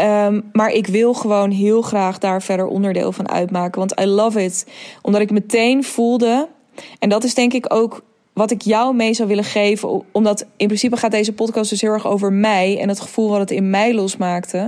Um, 0.00 0.42
maar 0.52 0.70
ik 0.70 0.86
wil 0.86 1.14
gewoon 1.14 1.50
heel 1.50 1.82
graag 1.82 2.18
daar 2.18 2.42
verder 2.42 2.66
onderdeel 2.66 3.12
van 3.12 3.28
uitmaken. 3.28 3.78
Want 3.78 4.00
I 4.00 4.06
love 4.06 4.44
it. 4.44 4.66
Omdat 5.02 5.20
ik 5.20 5.30
meteen 5.30 5.84
voelde. 5.84 6.48
En 6.98 7.08
dat 7.08 7.24
is 7.24 7.34
denk 7.34 7.52
ik 7.52 7.74
ook 7.74 8.02
wat 8.32 8.50
ik 8.50 8.62
jou 8.62 8.94
mee 8.94 9.14
zou 9.14 9.28
willen 9.28 9.44
geven. 9.44 10.02
Omdat 10.12 10.46
in 10.56 10.66
principe 10.66 10.96
gaat 10.96 11.10
deze 11.10 11.32
podcast 11.32 11.70
dus 11.70 11.80
heel 11.80 11.92
erg 11.92 12.06
over 12.06 12.32
mij. 12.32 12.78
En 12.80 12.88
het 12.88 13.00
gevoel 13.00 13.28
wat 13.28 13.40
het 13.40 13.50
in 13.50 13.70
mij 13.70 13.94
losmaakte. 13.94 14.58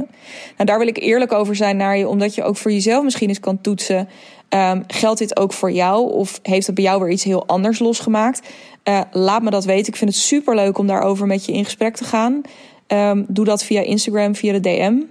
Nou, 0.57 0.65
daar 0.65 0.79
wil 0.79 0.89
ik 0.89 0.99
eerlijk 0.99 1.33
over 1.33 1.57
zijn 1.57 1.77
naar 1.77 1.97
je. 1.97 2.09
Omdat 2.09 2.35
je 2.35 2.43
ook 2.43 2.57
voor 2.57 2.73
jezelf 2.73 3.05
misschien 3.05 3.29
eens 3.29 3.41
kan 3.41 3.61
toetsen. 3.61 4.09
Um, 4.49 4.85
geldt 4.87 5.19
dit 5.19 5.37
ook 5.37 5.53
voor 5.53 5.71
jou? 5.71 6.13
Of 6.13 6.39
heeft 6.43 6.67
het 6.67 6.75
bij 6.75 6.85
jou 6.85 7.01
weer 7.01 7.11
iets 7.11 7.25
heel 7.25 7.47
anders 7.47 7.79
losgemaakt? 7.79 8.49
Uh, 8.85 9.01
laat 9.11 9.43
me 9.43 9.51
dat 9.51 9.65
weten. 9.65 9.93
Ik 9.93 9.99
vind 9.99 10.11
het 10.11 10.21
super 10.21 10.55
leuk 10.55 10.79
om 10.79 10.87
daarover 10.87 11.27
met 11.27 11.45
je 11.45 11.53
in 11.53 11.65
gesprek 11.65 11.97
te 11.97 12.05
gaan. 12.05 12.41
Um, 12.87 13.25
doe 13.29 13.45
dat 13.45 13.65
via 13.65 13.81
Instagram, 13.81 14.35
via 14.35 14.53
de 14.53 14.61
DM. 14.61 15.03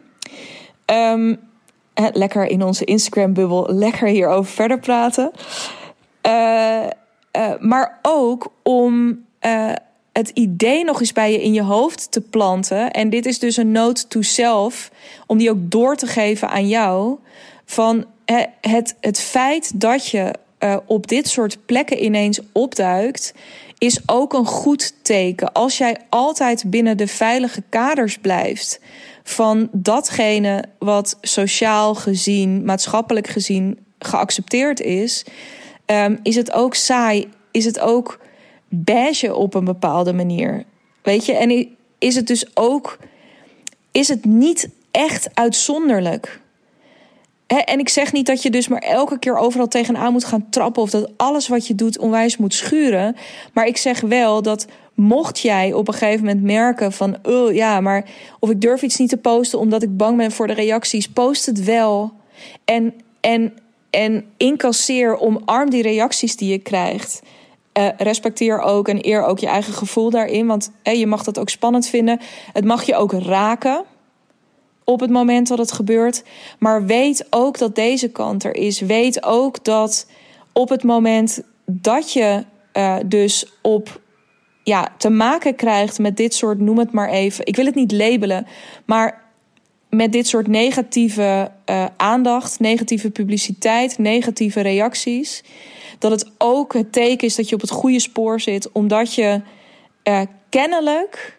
Um, 0.93 1.39
lekker 2.13 2.45
in 2.45 2.63
onze 2.63 2.85
Instagram-bubbel, 2.85 3.73
lekker 3.73 4.07
hierover 4.07 4.51
verder 4.51 4.79
praten. 4.79 5.31
Uh, 6.27 6.83
uh, 7.37 7.51
maar 7.59 7.99
ook 8.01 8.51
om 8.63 9.25
het 10.11 10.29
idee 10.29 10.83
nog 10.83 10.99
eens 10.99 11.13
bij 11.13 11.31
je 11.31 11.43
in 11.43 11.53
je 11.53 11.63
hoofd 11.63 12.11
te 12.11 12.21
planten. 12.21 12.91
En 12.91 13.09
dit 13.09 13.25
is 13.25 13.39
dus 13.39 13.57
een 13.57 13.71
note 13.71 14.07
to 14.07 14.21
self, 14.21 14.91
om 15.27 15.37
die 15.37 15.49
ook 15.49 15.71
door 15.71 15.95
te 15.95 16.07
geven 16.07 16.49
aan 16.49 16.67
jou. 16.67 17.17
Van 17.65 18.05
het, 18.61 18.95
het 18.99 19.19
feit 19.19 19.79
dat 19.79 20.07
je 20.07 20.33
uh, 20.59 20.77
op 20.85 21.07
dit 21.07 21.27
soort 21.27 21.65
plekken 21.65 22.03
ineens 22.03 22.39
opduikt, 22.51 23.33
is 23.77 23.99
ook 24.05 24.33
een 24.33 24.45
goed 24.45 24.93
teken. 25.03 25.51
Als 25.51 25.77
jij 25.77 25.97
altijd 26.09 26.69
binnen 26.69 26.97
de 26.97 27.07
veilige 27.07 27.63
kaders 27.69 28.17
blijft 28.17 28.79
van 29.23 29.69
datgene 29.71 30.63
wat 30.79 31.17
sociaal 31.21 31.95
gezien, 31.95 32.65
maatschappelijk 32.65 33.27
gezien 33.27 33.79
geaccepteerd 33.99 34.81
is, 34.81 35.25
um, 35.85 36.19
is 36.23 36.35
het 36.35 36.51
ook 36.51 36.75
saai, 36.75 37.29
is 37.51 37.65
het 37.65 37.79
ook 37.79 38.19
beige 38.69 39.35
op 39.35 39.53
een 39.53 39.65
bepaalde 39.65 40.13
manier. 40.13 40.63
Weet 41.03 41.25
je, 41.25 41.33
en 41.33 41.75
is 41.97 42.15
het 42.15 42.27
dus 42.27 42.45
ook, 42.53 42.97
is 43.91 44.07
het 44.07 44.25
niet 44.25 44.69
echt 44.91 45.29
uitzonderlijk? 45.33 46.41
En 47.47 47.79
ik 47.79 47.89
zeg 47.89 48.13
niet 48.13 48.25
dat 48.25 48.41
je 48.41 48.49
dus 48.49 48.67
maar 48.67 48.81
elke 48.81 49.19
keer 49.19 49.37
overal 49.37 49.67
tegenaan 49.67 50.11
moet 50.11 50.25
gaan 50.25 50.49
trappen 50.49 50.81
of 50.81 50.89
dat 50.89 51.11
alles 51.17 51.47
wat 51.47 51.67
je 51.67 51.75
doet 51.75 51.97
onwijs 51.97 52.37
moet 52.37 52.53
schuren. 52.53 53.15
Maar 53.53 53.65
ik 53.65 53.77
zeg 53.77 54.01
wel 54.01 54.41
dat 54.41 54.67
mocht 54.93 55.39
jij 55.39 55.73
op 55.73 55.87
een 55.87 55.93
gegeven 55.93 56.25
moment 56.25 56.43
merken 56.43 56.91
van, 56.91 57.17
oh 57.23 57.53
ja, 57.53 57.81
maar 57.81 58.05
of 58.39 58.49
ik 58.49 58.61
durf 58.61 58.81
iets 58.81 58.97
niet 58.97 59.09
te 59.09 59.17
posten 59.17 59.59
omdat 59.59 59.83
ik 59.83 59.97
bang 59.97 60.17
ben 60.17 60.31
voor 60.31 60.47
de 60.47 60.53
reacties, 60.53 61.07
post 61.07 61.45
het 61.45 61.63
wel. 61.63 62.11
En, 62.65 62.93
en, 63.21 63.53
en 63.89 64.25
incasseer, 64.37 65.19
omarm 65.19 65.69
die 65.69 65.81
reacties 65.81 66.35
die 66.35 66.51
je 66.51 66.59
krijgt. 66.59 67.21
Uh, 67.77 67.87
respecteer 67.97 68.59
ook 68.59 68.87
en 68.87 69.07
eer 69.07 69.23
ook 69.23 69.39
je 69.39 69.47
eigen 69.47 69.73
gevoel 69.73 70.09
daarin. 70.09 70.47
Want 70.47 70.71
je 70.83 71.07
mag 71.07 71.23
dat 71.23 71.39
ook 71.39 71.49
spannend 71.49 71.87
vinden. 71.87 72.19
Het 72.53 72.65
mag 72.65 72.83
je 72.83 72.95
ook 72.95 73.11
raken 73.11 73.85
op 74.89 74.99
het 74.99 75.09
moment 75.09 75.47
dat 75.47 75.57
het 75.57 75.71
gebeurt. 75.71 76.23
Maar 76.59 76.85
weet 76.85 77.27
ook 77.29 77.57
dat 77.57 77.75
deze 77.75 78.09
kant 78.09 78.43
er 78.43 78.55
is. 78.55 78.79
Weet 78.79 79.23
ook 79.23 79.63
dat 79.63 80.07
op 80.53 80.69
het 80.69 80.83
moment 80.83 81.41
dat 81.65 82.13
je 82.13 82.43
uh, 82.73 82.95
dus 83.05 83.45
op 83.61 84.01
ja, 84.63 84.93
te 84.97 85.09
maken 85.09 85.55
krijgt 85.55 85.99
met 85.99 86.17
dit 86.17 86.33
soort, 86.33 86.59
noem 86.59 86.77
het 86.77 86.91
maar 86.91 87.09
even. 87.09 87.45
Ik 87.45 87.55
wil 87.55 87.65
het 87.65 87.75
niet 87.75 87.91
labelen, 87.91 88.47
maar 88.85 89.23
met 89.89 90.11
dit 90.11 90.27
soort 90.27 90.47
negatieve 90.47 91.51
uh, 91.69 91.85
aandacht, 91.97 92.59
negatieve 92.59 93.11
publiciteit, 93.11 93.97
negatieve 93.97 94.61
reacties. 94.61 95.43
Dat 95.99 96.11
het 96.11 96.31
ook 96.37 96.73
het 96.73 96.91
teken 96.91 97.27
is 97.27 97.35
dat 97.35 97.49
je 97.49 97.55
op 97.55 97.61
het 97.61 97.69
goede 97.69 97.99
spoor 97.99 98.39
zit, 98.39 98.71
omdat 98.71 99.13
je 99.13 99.41
uh, 100.03 100.21
kennelijk 100.49 101.37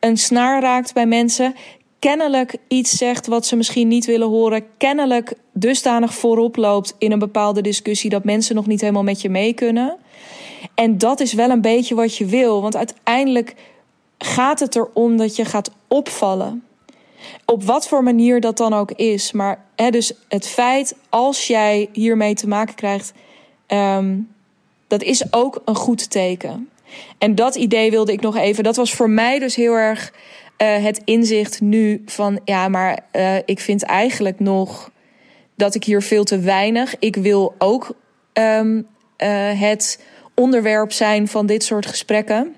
een 0.00 0.16
snaar 0.16 0.60
raakt 0.62 0.94
bij 0.94 1.06
mensen 1.06 1.54
kennelijk 1.98 2.56
iets 2.68 2.96
zegt 2.96 3.26
wat 3.26 3.46
ze 3.46 3.56
misschien 3.56 3.88
niet 3.88 4.06
willen 4.06 4.28
horen, 4.28 4.66
kennelijk 4.76 5.32
dusdanig 5.52 6.14
voorop 6.14 6.56
loopt 6.56 6.94
in 6.98 7.12
een 7.12 7.18
bepaalde 7.18 7.60
discussie 7.60 8.10
dat 8.10 8.24
mensen 8.24 8.54
nog 8.54 8.66
niet 8.66 8.80
helemaal 8.80 9.02
met 9.02 9.20
je 9.20 9.28
mee 9.28 9.52
kunnen. 9.52 9.96
En 10.74 10.98
dat 10.98 11.20
is 11.20 11.32
wel 11.32 11.50
een 11.50 11.60
beetje 11.60 11.94
wat 11.94 12.16
je 12.16 12.24
wil, 12.24 12.62
want 12.62 12.76
uiteindelijk 12.76 13.54
gaat 14.18 14.60
het 14.60 14.76
erom 14.76 15.16
dat 15.16 15.36
je 15.36 15.44
gaat 15.44 15.70
opvallen. 15.88 16.64
Op 17.44 17.64
wat 17.64 17.88
voor 17.88 18.02
manier 18.02 18.40
dat 18.40 18.56
dan 18.56 18.74
ook 18.74 18.90
is. 18.90 19.32
Maar 19.32 19.64
hè, 19.76 19.90
dus 19.90 20.12
het 20.28 20.46
feit 20.46 20.96
als 21.08 21.46
jij 21.46 21.88
hiermee 21.92 22.34
te 22.34 22.48
maken 22.48 22.74
krijgt, 22.74 23.12
ehm, 23.66 24.18
dat 24.86 25.02
is 25.02 25.32
ook 25.32 25.62
een 25.64 25.74
goed 25.74 26.10
teken. 26.10 26.68
En 27.18 27.34
dat 27.34 27.54
idee 27.54 27.90
wilde 27.90 28.12
ik 28.12 28.20
nog 28.20 28.36
even. 28.36 28.64
Dat 28.64 28.76
was 28.76 28.94
voor 28.94 29.10
mij 29.10 29.38
dus 29.38 29.54
heel 29.54 29.74
erg 29.74 30.12
uh, 30.62 30.84
het 30.84 31.00
inzicht 31.04 31.60
nu 31.60 32.02
van 32.06 32.40
ja, 32.44 32.68
maar 32.68 32.98
uh, 33.12 33.36
ik 33.44 33.60
vind 33.60 33.82
eigenlijk 33.82 34.40
nog 34.40 34.90
dat 35.54 35.74
ik 35.74 35.84
hier 35.84 36.02
veel 36.02 36.24
te 36.24 36.38
weinig. 36.38 36.94
Ik 36.98 37.16
wil 37.16 37.54
ook 37.58 37.96
um, 38.32 38.76
uh, 38.76 39.60
het 39.60 40.00
onderwerp 40.34 40.92
zijn 40.92 41.28
van 41.28 41.46
dit 41.46 41.64
soort 41.64 41.86
gesprekken. 41.86 42.54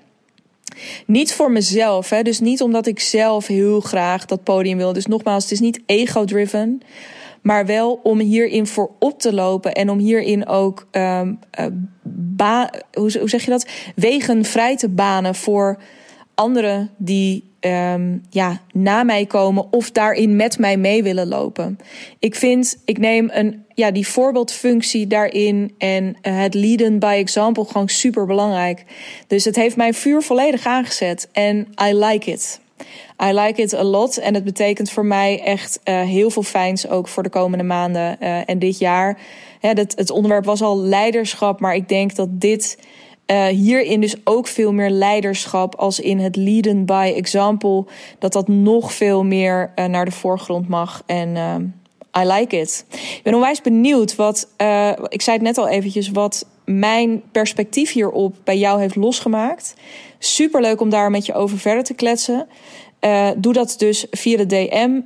Niet 1.05 1.33
voor 1.33 1.51
mezelf, 1.51 2.09
hè? 2.09 2.21
dus 2.21 2.39
niet 2.39 2.61
omdat 2.61 2.87
ik 2.87 2.99
zelf 2.99 3.47
heel 3.47 3.79
graag 3.79 4.25
dat 4.25 4.43
podium 4.43 4.77
wil. 4.77 4.93
Dus 4.93 5.05
nogmaals, 5.05 5.43
het 5.43 5.51
is 5.51 5.59
niet 5.59 5.81
ego-driven, 5.85 6.81
maar 7.41 7.65
wel 7.65 7.99
om 8.03 8.19
hierin 8.19 8.67
voor 8.67 8.91
op 8.99 9.19
te 9.19 9.33
lopen 9.33 9.73
en 9.73 9.89
om 9.89 9.99
hierin 9.99 10.47
ook 10.47 10.87
um, 10.91 11.39
uh, 11.59 12.65
hoe, 12.93 13.19
hoe 13.19 13.29
zeg 13.29 13.45
je 13.45 13.51
dat? 13.51 13.67
Wegen 13.95 14.45
vrij 14.45 14.75
te 14.75 14.89
banen 14.89 15.35
voor 15.35 15.77
anderen 16.39 16.89
die 16.97 17.43
um, 17.59 18.25
ja, 18.29 18.61
na 18.71 19.03
mij 19.03 19.25
komen 19.25 19.67
of 19.71 19.91
daarin 19.91 20.35
met 20.35 20.57
mij 20.57 20.77
mee 20.77 21.03
willen 21.03 21.27
lopen. 21.27 21.79
Ik 22.19 22.35
vind, 22.35 22.77
ik 22.85 22.97
neem 22.97 23.29
een, 23.33 23.65
ja, 23.73 23.91
die 23.91 24.07
voorbeeldfunctie 24.07 25.07
daarin 25.07 25.73
en 25.77 26.03
uh, 26.05 26.13
het 26.21 26.53
leaden 26.53 26.99
by 26.99 27.15
example 27.19 27.65
gewoon 27.65 27.89
super 27.89 28.25
belangrijk. 28.25 28.85
Dus 29.27 29.45
het 29.45 29.55
heeft 29.55 29.75
mijn 29.75 29.93
vuur 29.93 30.21
volledig 30.21 30.65
aangezet 30.65 31.29
en 31.31 31.67
I 31.87 31.93
like 31.93 32.31
it. 32.31 32.59
I 33.23 33.33
like 33.33 33.61
it 33.61 33.75
a 33.75 33.83
lot. 33.83 34.17
En 34.17 34.33
het 34.33 34.43
betekent 34.43 34.91
voor 34.91 35.05
mij 35.05 35.41
echt 35.43 35.79
uh, 35.83 36.01
heel 36.01 36.29
veel 36.29 36.43
fijns 36.43 36.89
ook 36.89 37.07
voor 37.07 37.23
de 37.23 37.29
komende 37.29 37.63
maanden 37.63 38.17
uh, 38.21 38.49
en 38.49 38.59
dit 38.59 38.79
jaar. 38.79 39.19
Ja, 39.61 39.73
dat, 39.73 39.93
het 39.95 40.09
onderwerp 40.09 40.45
was 40.45 40.61
al 40.61 40.77
leiderschap, 40.77 41.59
maar 41.59 41.75
ik 41.75 41.89
denk 41.89 42.15
dat 42.15 42.29
dit 42.31 42.77
uh, 43.31 43.45
hierin 43.45 44.01
dus 44.01 44.15
ook 44.23 44.47
veel 44.47 44.73
meer 44.73 44.89
leiderschap 44.89 45.75
als 45.75 45.99
in 45.99 46.19
het 46.19 46.35
leaden 46.35 46.85
by 46.85 47.13
example. 47.15 47.85
Dat 48.19 48.33
dat 48.33 48.47
nog 48.47 48.93
veel 48.93 49.23
meer 49.23 49.71
uh, 49.75 49.85
naar 49.85 50.05
de 50.05 50.11
voorgrond 50.11 50.67
mag. 50.67 51.03
En 51.05 51.35
uh, 51.35 51.55
I 52.23 52.27
like 52.27 52.57
it. 52.57 52.85
Ik 52.91 53.21
ben 53.23 53.33
onwijs 53.33 53.61
benieuwd 53.61 54.15
wat, 54.15 54.47
ik 55.07 55.21
zei 55.21 55.37
het 55.37 55.45
net 55.45 55.57
al 55.57 55.67
eventjes, 55.67 56.09
wat 56.09 56.45
mijn 56.65 57.21
perspectief 57.31 57.91
hierop 57.91 58.35
bij 58.43 58.57
jou 58.57 58.79
heeft 58.79 58.95
losgemaakt. 58.95 59.73
Super 60.19 60.61
leuk 60.61 60.81
om 60.81 60.89
daar 60.89 61.11
met 61.11 61.25
je 61.25 61.33
over 61.33 61.57
verder 61.57 61.83
te 61.83 61.93
kletsen. 61.93 62.47
doe 63.37 63.53
dat 63.53 63.75
dus 63.77 64.05
via 64.11 64.37
de 64.37 64.45
DM. 64.45 64.99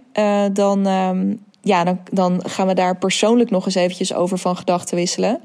dan, 0.54 0.88
um, 0.88 1.44
ja, 1.62 1.84
dan, 1.84 2.00
dan 2.12 2.42
gaan 2.46 2.68
we 2.68 2.74
daar 2.74 2.98
persoonlijk 2.98 3.50
nog 3.50 3.66
eens 3.66 3.76
eventjes 3.76 4.14
over 4.14 4.38
van 4.38 4.58
gedachten 4.58 4.96
wisselen. 4.96 5.42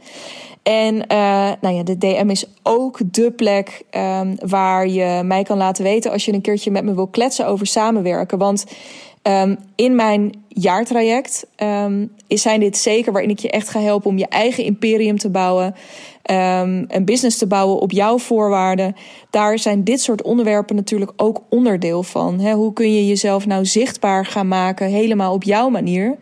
En 0.62 0.94
uh, 0.94 1.50
nou 1.60 1.74
ja, 1.74 1.82
de 1.82 1.98
DM 1.98 2.28
is 2.30 2.44
ook 2.62 2.98
de 3.04 3.30
plek 3.30 3.82
um, 3.90 4.36
waar 4.40 4.88
je 4.88 5.22
mij 5.24 5.42
kan 5.42 5.56
laten 5.56 5.84
weten 5.84 6.10
als 6.10 6.24
je 6.24 6.32
een 6.32 6.40
keertje 6.40 6.70
met 6.70 6.84
me 6.84 6.94
wil 6.94 7.06
kletsen 7.06 7.46
over 7.46 7.66
samenwerken. 7.66 8.38
Want 8.38 8.64
um, 9.22 9.58
in 9.74 9.94
mijn 9.94 10.32
jaartraject 10.48 11.46
um, 11.62 12.12
zijn 12.28 12.60
dit 12.60 12.76
zeker 12.76 13.12
waarin 13.12 13.30
ik 13.30 13.38
je 13.38 13.50
echt 13.50 13.68
ga 13.68 13.80
helpen 13.80 14.10
om 14.10 14.18
je 14.18 14.28
eigen 14.28 14.64
imperium 14.64 15.18
te 15.18 15.30
bouwen. 15.30 15.74
Um, 16.30 16.84
een 16.88 17.04
business 17.04 17.38
te 17.38 17.46
bouwen 17.46 17.80
op 17.80 17.90
jouw 17.90 18.18
voorwaarden. 18.18 18.96
Daar 19.30 19.58
zijn 19.58 19.84
dit 19.84 20.00
soort 20.00 20.22
onderwerpen 20.22 20.76
natuurlijk 20.76 21.12
ook 21.16 21.42
onderdeel 21.48 22.02
van. 22.02 22.50
Hoe 22.50 22.72
kun 22.72 22.94
je 22.94 23.06
jezelf 23.06 23.46
nou 23.46 23.66
zichtbaar 23.66 24.26
gaan 24.26 24.48
maken, 24.48 24.86
helemaal 24.86 25.32
op 25.32 25.42
jouw 25.42 25.68
manier? 25.68 26.16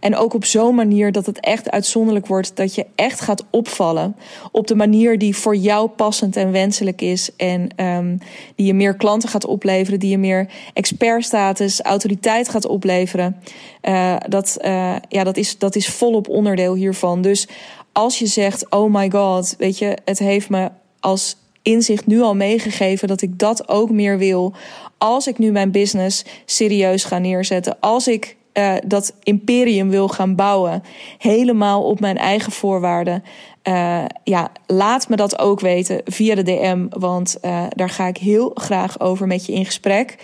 En 0.00 0.16
ook 0.16 0.34
op 0.34 0.44
zo'n 0.44 0.74
manier 0.74 1.12
dat 1.12 1.26
het 1.26 1.40
echt 1.40 1.70
uitzonderlijk 1.70 2.26
wordt, 2.26 2.56
dat 2.56 2.74
je 2.74 2.86
echt 2.94 3.20
gaat 3.20 3.44
opvallen. 3.50 4.16
Op 4.52 4.66
de 4.66 4.74
manier 4.74 5.18
die 5.18 5.36
voor 5.36 5.56
jou 5.56 5.88
passend 5.88 6.36
en 6.36 6.52
wenselijk 6.52 7.00
is. 7.00 7.30
En 7.36 7.84
um, 7.84 8.18
die 8.54 8.66
je 8.66 8.74
meer 8.74 8.96
klanten 8.96 9.28
gaat 9.28 9.46
opleveren, 9.46 9.98
die 9.98 10.10
je 10.10 10.18
meer 10.18 10.48
expertstatus, 10.74 11.80
autoriteit 11.80 12.48
gaat 12.48 12.66
opleveren. 12.66 13.36
Uh, 13.82 14.16
dat, 14.28 14.58
uh, 14.64 14.96
ja, 15.08 15.24
dat, 15.24 15.36
is, 15.36 15.58
dat 15.58 15.76
is 15.76 15.88
volop 15.88 16.28
onderdeel 16.28 16.74
hiervan. 16.74 17.22
Dus 17.22 17.48
als 17.92 18.18
je 18.18 18.26
zegt: 18.26 18.70
Oh 18.70 18.94
my 18.94 19.10
god, 19.10 19.54
weet 19.58 19.78
je, 19.78 19.98
het 20.04 20.18
heeft 20.18 20.50
me 20.50 20.70
als 21.00 21.36
inzicht 21.62 22.06
nu 22.06 22.20
al 22.20 22.34
meegegeven 22.34 23.08
dat 23.08 23.22
ik 23.22 23.38
dat 23.38 23.68
ook 23.68 23.90
meer 23.90 24.18
wil. 24.18 24.52
Als 24.98 25.26
ik 25.26 25.38
nu 25.38 25.52
mijn 25.52 25.70
business 25.70 26.24
serieus 26.44 27.04
ga 27.04 27.18
neerzetten. 27.18 27.76
Als 27.80 28.08
ik 28.08 28.36
uh, 28.58 28.74
dat 28.86 29.14
imperium 29.22 29.90
wil 29.90 30.08
gaan 30.08 30.34
bouwen. 30.34 30.82
Helemaal 31.18 31.82
op 31.82 32.00
mijn 32.00 32.16
eigen 32.16 32.52
voorwaarden. 32.52 33.22
Uh, 33.68 34.04
ja, 34.24 34.50
laat 34.66 35.08
me 35.08 35.16
dat 35.16 35.38
ook 35.38 35.60
weten 35.60 36.00
via 36.04 36.34
de 36.34 36.42
DM. 36.42 36.86
Want 36.90 37.36
uh, 37.42 37.64
daar 37.68 37.90
ga 37.90 38.06
ik 38.06 38.16
heel 38.16 38.50
graag 38.54 39.00
over 39.00 39.26
met 39.26 39.46
je 39.46 39.52
in 39.52 39.64
gesprek. 39.64 40.16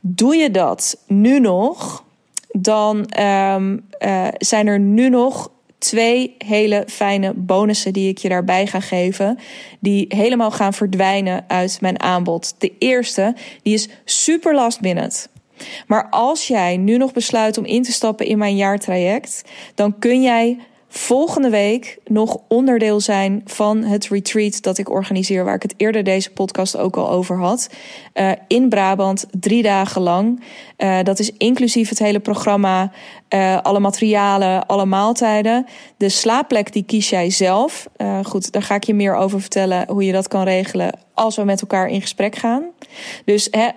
Doe 0.00 0.36
je 0.36 0.50
dat 0.50 0.98
nu 1.06 1.40
nog? 1.40 2.04
Dan 2.50 2.96
um, 3.20 3.86
zijn 4.38 4.66
er 4.66 4.78
nu 4.78 5.08
nog 5.08 5.50
twee 5.78 6.34
hele 6.38 6.84
fijne 6.86 7.32
bonussen 7.34 7.92
die 7.92 8.08
ik 8.08 8.18
je 8.18 8.28
daarbij 8.28 8.66
ga 8.66 8.80
geven. 8.80 9.38
Die 9.80 10.04
helemaal 10.08 10.50
gaan 10.50 10.72
verdwijnen 10.72 11.44
uit 11.48 11.78
mijn 11.80 12.00
aanbod. 12.00 12.54
De 12.58 12.72
eerste, 12.78 13.34
die 13.62 13.74
is 13.74 13.88
super 14.04 14.54
last 14.54 14.80
minute. 14.80 15.28
Maar 15.86 16.08
als 16.10 16.46
jij 16.46 16.76
nu 16.76 16.96
nog 16.96 17.12
besluit 17.12 17.58
om 17.58 17.64
in 17.64 17.82
te 17.82 17.92
stappen 17.92 18.26
in 18.26 18.38
mijn 18.38 18.56
jaartraject, 18.56 19.44
dan 19.74 19.98
kun 19.98 20.22
jij 20.22 20.58
volgende 20.98 21.50
week 21.50 21.98
nog 22.04 22.38
onderdeel 22.48 23.00
zijn 23.00 23.42
van 23.44 23.82
het 23.82 24.08
retreat 24.08 24.62
dat 24.62 24.78
ik 24.78 24.90
organiseer, 24.90 25.44
waar 25.44 25.54
ik 25.54 25.62
het 25.62 25.74
eerder 25.76 26.04
deze 26.04 26.30
podcast 26.30 26.76
ook 26.76 26.96
al 26.96 27.10
over 27.10 27.38
had. 27.38 27.70
Uh, 28.14 28.30
in 28.46 28.68
Brabant, 28.68 29.26
drie 29.30 29.62
dagen 29.62 30.02
lang. 30.02 30.42
Uh, 30.78 30.98
dat 31.02 31.18
is 31.18 31.32
inclusief 31.32 31.88
het 31.88 31.98
hele 31.98 32.20
programma, 32.20 32.92
uh, 33.34 33.60
alle 33.60 33.80
materialen, 33.80 34.66
alle 34.66 34.86
maaltijden. 34.86 35.66
De 35.96 36.08
slaapplek 36.08 36.72
die 36.72 36.84
kies 36.84 37.10
jij 37.10 37.30
zelf. 37.30 37.88
goed, 38.22 38.52
daar 38.52 38.62
ga 38.62 38.74
ik 38.74 38.84
je 38.84 38.94
meer 38.94 39.14
over 39.14 39.40
vertellen 39.40 39.88
hoe 39.88 40.04
je 40.04 40.12
dat 40.12 40.28
kan 40.28 40.44
regelen 40.44 40.98
als 41.14 41.36
we 41.36 41.44
met 41.44 41.60
elkaar 41.60 41.88
in 41.88 42.00
gesprek 42.00 42.36
gaan. 42.36 42.62
Dus 43.24 43.48
hè, 43.50 43.68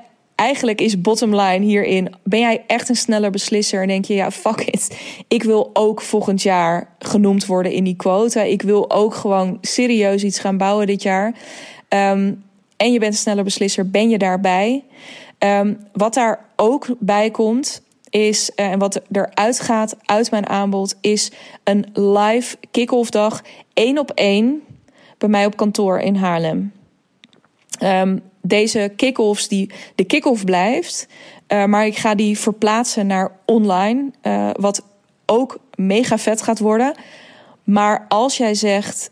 eigenlijk 0.41 0.82
is 0.82 1.01
bottom 1.01 1.36
line 1.36 1.65
hierin: 1.65 2.15
ben 2.23 2.39
jij 2.39 2.63
echt 2.67 2.89
een 2.89 2.95
sneller 2.95 3.32
beslisser 3.32 3.82
en 3.82 3.88
denk 3.88 4.06
je, 4.06 4.13
ja, 4.13 4.32
fuck 4.32 4.62
it. 4.62 4.97
Ik 5.27 5.43
wil 5.43 5.69
ook 5.73 6.01
volgend 6.01 6.41
jaar 6.41 6.95
genoemd 6.99 7.45
worden 7.45 7.71
in 7.71 7.84
die 7.84 7.95
quota. 7.95 8.41
Ik 8.41 8.62
wil 8.62 8.91
ook 8.91 9.13
gewoon 9.15 9.58
serieus 9.62 10.23
iets 10.23 10.39
gaan 10.39 10.58
bouwen 10.58 10.88
dit 10.88 11.01
jaar. 11.01 11.34
Um, 11.89 12.43
en 12.77 12.91
je 12.91 12.99
bent 12.99 13.13
een 13.13 13.19
sneller 13.19 13.43
beslisser, 13.43 13.89
ben 13.89 14.10
je 14.10 14.17
daarbij? 14.17 14.84
Um, 15.39 15.77
wat 15.93 16.13
daar 16.13 16.45
ook 16.56 16.88
bij 16.99 17.32
komt, 17.32 17.82
is, 18.10 18.51
uh, 18.56 18.65
en 18.65 18.80
wat 18.80 19.01
eruit 19.12 19.60
gaat 19.60 19.95
uit 20.06 20.32
mijn 20.32 20.47
aanbod, 20.47 20.95
is 21.01 21.32
een 21.63 21.86
live 21.93 22.58
kick-off 22.71 23.10
dag, 23.10 23.41
één 23.73 23.97
op 23.97 24.12
één, 24.12 24.62
bij 25.17 25.30
mij 25.30 25.45
op 25.45 25.58
kantoor 25.58 25.99
in 25.99 26.15
Haarlem. 26.15 26.71
Um, 27.84 28.21
deze 28.41 28.93
kick-offs, 28.95 29.47
die 29.47 29.69
de 29.95 30.04
kick-off 30.04 30.45
blijft. 30.45 31.08
Uh, 31.47 31.65
maar 31.65 31.86
ik 31.86 31.97
ga 31.97 32.15
die 32.15 32.39
verplaatsen 32.39 33.08
naar 33.08 33.32
online. 33.45 34.12
Uh, 34.23 34.49
wat 34.54 34.84
ook 35.25 35.60
mega 35.75 36.17
vet 36.17 36.41
gaat 36.41 36.60
worden. 36.60 36.93
Maar 37.63 38.06
als 38.08 38.38
jij 38.38 38.54
zegt. 38.54 39.10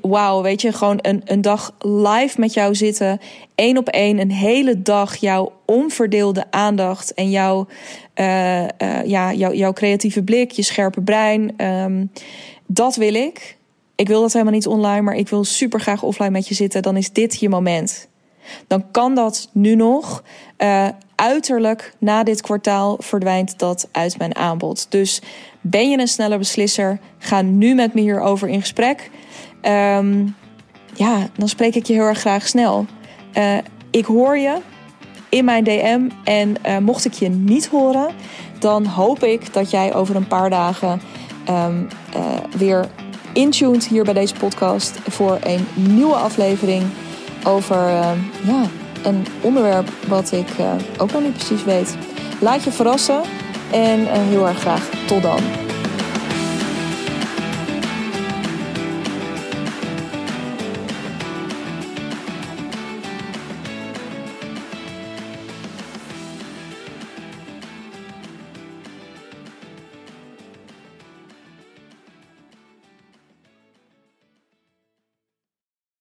Wauw, 0.00 0.42
weet 0.42 0.60
je, 0.60 0.72
gewoon 0.72 0.98
een, 1.02 1.22
een 1.24 1.40
dag 1.40 1.74
live 1.78 2.40
met 2.40 2.54
jou 2.54 2.74
zitten. 2.74 3.20
één 3.54 3.78
op 3.78 3.88
één, 3.88 4.18
een 4.18 4.30
hele 4.30 4.82
dag 4.82 5.16
jouw 5.16 5.52
onverdeelde 5.64 6.44
aandacht. 6.50 7.14
En 7.14 7.30
jouw, 7.30 7.66
uh, 8.14 8.66
ja, 9.04 9.32
jouw, 9.32 9.72
creatieve 9.72 10.22
blik, 10.22 10.50
je 10.50 10.62
scherpe 10.62 11.00
brein. 11.00 11.64
Um, 11.64 12.10
dat 12.66 12.96
wil 12.96 13.14
ik. 13.14 13.56
Ik 13.94 14.08
wil 14.08 14.20
dat 14.20 14.32
helemaal 14.32 14.54
niet 14.54 14.66
online, 14.66 15.02
maar 15.02 15.16
ik 15.16 15.28
wil 15.28 15.44
super 15.44 15.80
graag 15.80 16.02
offline 16.02 16.30
met 16.30 16.48
je 16.48 16.54
zitten. 16.54 16.82
Dan 16.82 16.96
is 16.96 17.12
dit 17.12 17.40
je 17.40 17.48
moment 17.48 18.08
dan 18.66 18.90
kan 18.90 19.14
dat 19.14 19.48
nu 19.52 19.74
nog. 19.74 20.22
Uh, 20.58 20.88
uiterlijk 21.14 21.94
na 21.98 22.22
dit 22.22 22.40
kwartaal 22.40 22.96
verdwijnt 23.00 23.58
dat 23.58 23.88
uit 23.92 24.18
mijn 24.18 24.36
aanbod. 24.36 24.86
Dus 24.88 25.20
ben 25.60 25.90
je 25.90 25.98
een 25.98 26.08
snelle 26.08 26.38
beslisser? 26.38 26.98
Ga 27.18 27.42
nu 27.42 27.74
met 27.74 27.94
me 27.94 28.00
hierover 28.00 28.48
in 28.48 28.60
gesprek. 28.60 29.10
Um, 29.62 30.36
ja, 30.94 31.28
dan 31.36 31.48
spreek 31.48 31.74
ik 31.74 31.86
je 31.86 31.92
heel 31.92 32.02
erg 32.02 32.18
graag 32.18 32.48
snel. 32.48 32.86
Uh, 33.38 33.56
ik 33.90 34.04
hoor 34.04 34.38
je 34.38 34.60
in 35.28 35.44
mijn 35.44 35.64
DM. 35.64 36.08
En 36.24 36.56
uh, 36.66 36.78
mocht 36.78 37.04
ik 37.04 37.12
je 37.12 37.28
niet 37.28 37.66
horen, 37.66 38.14
dan 38.58 38.86
hoop 38.86 39.22
ik 39.22 39.52
dat 39.52 39.70
jij 39.70 39.94
over 39.94 40.16
een 40.16 40.28
paar 40.28 40.50
dagen 40.50 41.00
um, 41.48 41.88
weer 42.56 42.88
intuned 43.32 43.86
hier 43.86 44.04
bij 44.04 44.14
deze 44.14 44.34
podcast 44.34 44.98
voor 45.08 45.38
een 45.42 45.66
nieuwe 45.74 46.14
aflevering 46.14 46.82
over 47.44 47.76
uh, 47.76 48.10
ja, 48.44 48.62
een 49.02 49.26
onderwerp 49.40 49.90
wat 50.08 50.32
ik 50.32 50.48
ook 50.98 51.12
nog 51.12 51.22
niet 51.22 51.32
precies 51.32 51.64
weet. 51.64 51.96
Laat 52.40 52.64
je 52.64 52.70
verrassen 52.70 53.20
en 53.70 54.06
heel 54.06 54.48
erg 54.48 54.58
graag 54.58 54.88
tot 55.06 55.22
dan. 55.22 55.63